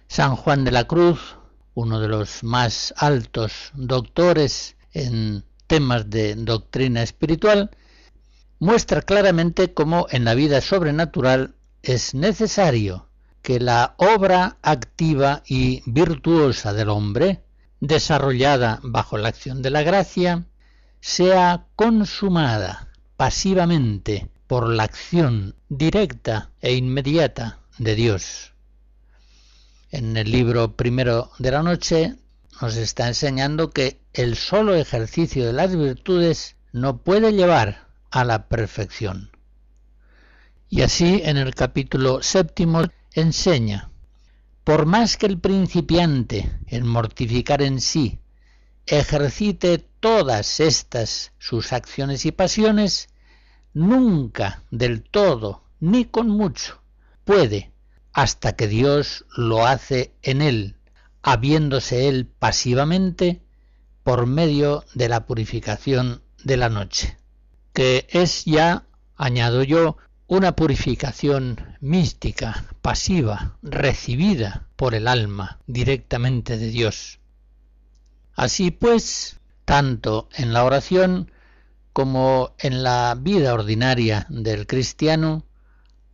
San 0.07 0.35
Juan 0.35 0.63
de 0.63 0.71
la 0.71 0.85
Cruz, 0.85 1.37
uno 1.75 1.99
de 1.99 2.07
los 2.07 2.43
más 2.43 2.93
altos 2.97 3.71
doctores 3.75 4.75
en 4.93 5.43
temas 5.67 6.09
de 6.09 6.35
doctrina 6.35 7.03
espiritual, 7.03 7.71
muestra 8.63 9.01
claramente 9.01 9.73
cómo 9.73 10.07
en 10.09 10.23
la 10.23 10.35
vida 10.35 10.61
sobrenatural 10.61 11.53
es 11.81 12.13
necesario 12.13 13.09
que 13.41 13.59
la 13.59 13.93
obra 13.97 14.55
activa 14.61 15.43
y 15.45 15.83
virtuosa 15.85 16.71
del 16.71 16.87
hombre, 16.87 17.43
desarrollada 17.81 18.79
bajo 18.81 19.17
la 19.17 19.27
acción 19.27 19.61
de 19.61 19.69
la 19.69 19.83
gracia, 19.83 20.45
sea 21.01 21.65
consumada 21.75 22.87
pasivamente 23.17 24.29
por 24.47 24.69
la 24.69 24.83
acción 24.83 25.55
directa 25.67 26.49
e 26.61 26.73
inmediata 26.73 27.59
de 27.79 27.95
Dios. 27.95 28.53
En 29.91 30.15
el 30.15 30.31
libro 30.31 30.77
primero 30.77 31.31
de 31.37 31.51
la 31.51 31.63
noche 31.63 32.15
nos 32.61 32.77
está 32.77 33.09
enseñando 33.09 33.71
que 33.71 33.99
el 34.13 34.37
solo 34.37 34.73
ejercicio 34.73 35.45
de 35.45 35.51
las 35.51 35.75
virtudes 35.75 36.55
no 36.71 36.99
puede 36.99 37.33
llevar 37.33 37.83
a 38.13 38.23
la 38.23 38.47
perfección. 38.47 39.31
Y 40.69 40.83
así 40.83 41.21
en 41.25 41.37
el 41.37 41.55
capítulo 41.55 42.21
séptimo 42.21 42.83
enseña, 43.11 43.89
por 44.63 44.85
más 44.85 45.17
que 45.17 45.25
el 45.25 45.39
principiante 45.39 46.59
en 46.67 46.87
mortificar 46.87 47.63
en 47.63 47.81
sí 47.81 48.19
ejercite 48.85 49.79
todas 49.99 50.59
estas 50.59 51.31
sus 51.39 51.73
acciones 51.73 52.27
y 52.27 52.31
pasiones, 52.31 53.09
nunca 53.73 54.63
del 54.69 55.01
todo 55.01 55.63
ni 55.79 56.05
con 56.05 56.29
mucho 56.29 56.83
puede 57.23 57.71
hasta 58.11 58.55
que 58.55 58.67
Dios 58.67 59.25
lo 59.35 59.65
hace 59.65 60.13
en 60.21 60.43
él, 60.43 60.75
habiéndose 61.23 62.07
él 62.09 62.27
pasivamente 62.27 63.41
por 64.03 64.27
medio 64.27 64.85
de 64.93 65.09
la 65.09 65.25
purificación 65.25 66.21
de 66.43 66.57
la 66.57 66.69
noche, 66.69 67.17
que 67.73 68.07
es 68.09 68.45
ya, 68.45 68.85
añado 69.15 69.63
yo, 69.63 69.97
una 70.27 70.55
purificación 70.55 71.77
mística, 71.81 72.65
pasiva, 72.81 73.57
recibida 73.61 74.67
por 74.75 74.95
el 74.95 75.07
alma 75.07 75.59
directamente 75.67 76.57
de 76.57 76.69
Dios. 76.69 77.19
Así 78.35 78.71
pues, 78.71 79.39
tanto 79.65 80.29
en 80.35 80.53
la 80.53 80.63
oración 80.63 81.31
como 81.91 82.55
en 82.57 82.83
la 82.83 83.15
vida 83.19 83.53
ordinaria 83.53 84.25
del 84.29 84.65
cristiano, 84.65 85.45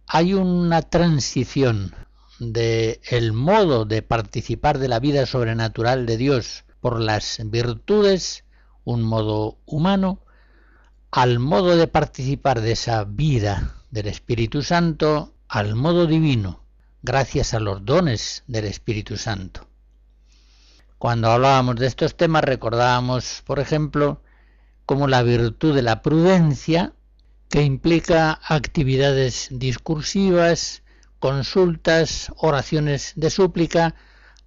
hay 0.05 0.33
una 0.33 0.81
transición 0.81 1.95
de 2.39 2.99
el 3.09 3.31
modo 3.31 3.85
de 3.85 4.01
participar 4.01 4.79
de 4.79 4.87
la 4.87 4.99
vida 4.99 5.25
sobrenatural 5.25 6.05
de 6.05 6.17
Dios 6.17 6.65
por 6.81 6.99
las 6.99 7.39
virtudes, 7.45 8.43
un 8.83 9.03
modo 9.03 9.57
humano, 9.65 10.19
al 11.11 11.39
modo 11.39 11.75
de 11.75 11.87
participar 11.87 12.61
de 12.61 12.73
esa 12.73 13.03
vida 13.03 13.75
del 13.89 14.07
Espíritu 14.07 14.61
Santo, 14.61 15.33
al 15.47 15.75
modo 15.75 16.05
divino, 16.05 16.63
gracias 17.01 17.53
a 17.53 17.59
los 17.59 17.83
dones 17.83 18.43
del 18.47 18.65
Espíritu 18.65 19.17
Santo. 19.17 19.67
Cuando 20.99 21.31
hablábamos 21.31 21.77
de 21.77 21.87
estos 21.87 22.15
temas 22.15 22.43
recordábamos, 22.43 23.41
por 23.45 23.59
ejemplo, 23.59 24.21
cómo 24.85 25.07
la 25.07 25.23
virtud 25.23 25.73
de 25.73 25.81
la 25.81 26.01
prudencia 26.01 26.93
que 27.49 27.63
implica 27.63 28.39
actividades 28.43 29.47
discursivas, 29.49 30.83
consultas, 31.19 32.31
oraciones 32.37 33.13
de 33.15 33.29
súplica, 33.31 33.95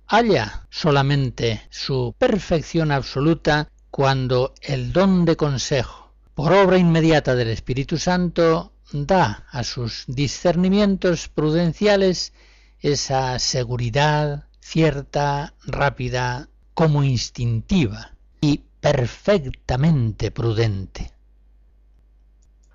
halla 0.06 0.66
solamente 0.70 1.62
su 1.70 2.14
perfección 2.18 2.92
absoluta 2.92 3.68
cuando 3.90 4.54
el 4.62 4.92
don 4.92 5.24
de 5.24 5.36
consejo, 5.36 6.01
por 6.34 6.52
obra 6.52 6.78
inmediata 6.78 7.34
del 7.34 7.48
Espíritu 7.48 7.98
Santo, 7.98 8.72
da 8.92 9.46
a 9.50 9.64
sus 9.64 10.04
discernimientos 10.06 11.28
prudenciales 11.28 12.32
esa 12.80 13.38
seguridad 13.38 14.44
cierta, 14.60 15.54
rápida, 15.64 16.48
como 16.74 17.04
instintiva 17.04 18.12
y 18.40 18.64
perfectamente 18.80 20.30
prudente 20.30 21.12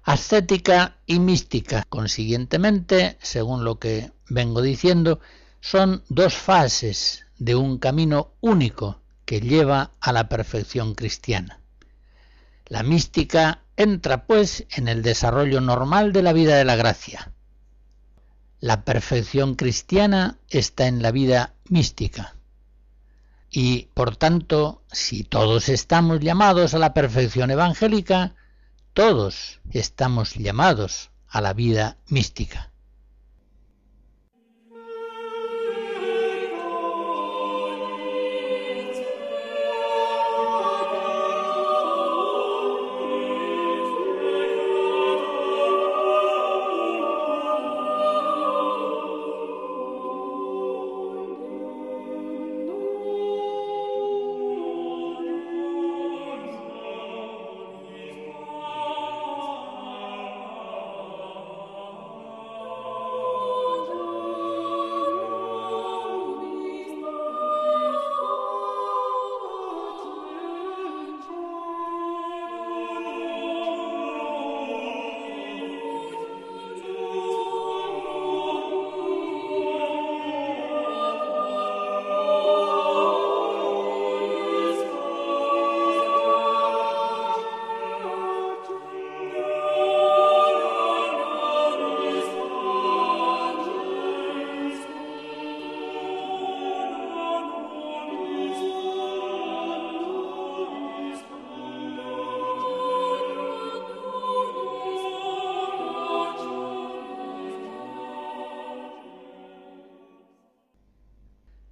ascética 0.07 0.95
y 1.05 1.19
mística. 1.19 1.83
Consiguientemente, 1.89 3.17
según 3.21 3.65
lo 3.65 3.77
que 3.77 4.11
vengo 4.29 4.61
diciendo, 4.61 5.19
son 5.59 6.01
dos 6.07 6.33
fases 6.33 7.25
de 7.37 7.55
un 7.55 7.77
camino 7.77 8.31
único 8.39 9.01
que 9.25 9.41
lleva 9.41 9.91
a 9.99 10.13
la 10.13 10.29
perfección 10.29 10.95
cristiana. 10.95 11.59
La 12.69 12.83
mística 12.83 13.63
entra 13.77 14.25
pues 14.25 14.65
en 14.71 14.87
el 14.87 15.01
desarrollo 15.01 15.61
normal 15.61 16.11
de 16.11 16.21
la 16.21 16.33
vida 16.33 16.57
de 16.57 16.65
la 16.65 16.75
gracia. 16.75 17.31
La 18.59 18.83
perfección 18.83 19.55
cristiana 19.55 20.39
está 20.49 20.87
en 20.87 21.01
la 21.01 21.11
vida 21.11 21.53
mística. 21.69 22.35
Y, 23.49 23.89
por 23.93 24.17
tanto, 24.17 24.83
si 24.91 25.23
todos 25.23 25.69
estamos 25.69 26.19
llamados 26.19 26.73
a 26.73 26.79
la 26.79 26.93
perfección 26.93 27.51
evangélica, 27.51 28.35
todos 28.93 29.61
estamos 29.71 30.33
llamados 30.33 31.11
a 31.29 31.39
la 31.39 31.53
vida 31.53 31.97
mística. 32.07 32.71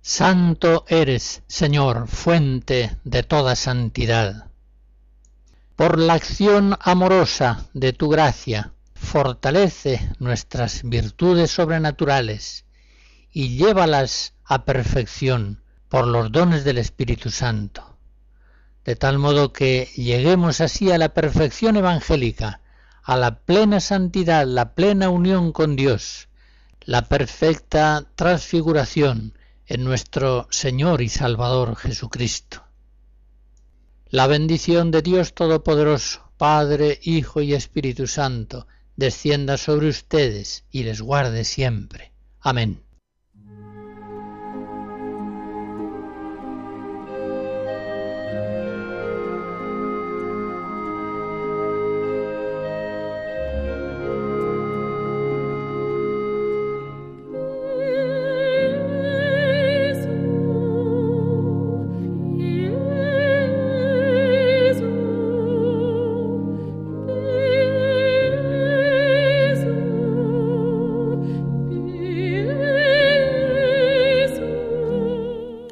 Santo 0.08 0.86
eres, 0.88 1.41
Señor, 1.47 2.08
fuente 2.08 2.95
de 3.06 3.24
toda 3.24 3.56
santidad. 3.56 4.51
Por 5.76 5.97
la 5.97 6.14
acción 6.14 6.78
amorosa 6.80 7.66
de 7.74 7.91
tu 7.91 8.10
gracia, 8.10 8.72
fortalece 8.93 10.08
nuestras 10.20 10.84
virtudes 10.84 11.49
sobrenaturales 11.49 12.66
y 13.32 13.58
llévalas 13.58 14.36
a 14.43 14.64
perfección 14.64 15.64
por 15.89 16.06
los 16.06 16.32
dones 16.32 16.64
del 16.64 16.78
Espíritu 16.78 17.32
Santo, 17.32 17.97
de 18.84 18.95
tal 18.95 19.18
modo 19.18 19.53
que 19.53 19.89
lleguemos 19.95 20.62
así 20.62 20.91
a 20.91 20.99
la 20.99 21.16
perfección 21.16 21.78
evangélica, 21.78 22.62
a 23.01 23.18
la 23.18 23.39
plena 23.39 23.80
santidad, 23.80 24.45
la 24.45 24.76
plena 24.76 25.10
unión 25.10 25.51
con 25.51 25.76
Dios, 25.76 26.30
la 26.82 27.06
perfecta 27.06 28.06
transfiguración 28.16 29.34
en 29.68 29.84
nuestro 29.84 30.47
Señor 30.51 31.01
y 31.01 31.09
Salvador 31.09 31.76
Jesucristo. 31.76 32.63
La 34.09 34.28
bendición 34.28 34.91
de 34.91 35.01
Dios 35.01 35.34
Todopoderoso, 35.34 36.32
Padre, 36.38 36.99
Hijo 37.03 37.41
y 37.41 37.53
Espíritu 37.53 38.07
Santo, 38.07 38.68
descienda 38.95 39.57
sobre 39.57 39.89
ustedes 39.89 40.63
y 40.72 40.84
les 40.84 41.01
guarde 41.01 41.43
siempre. 41.43 42.11
Amén. 42.39 42.84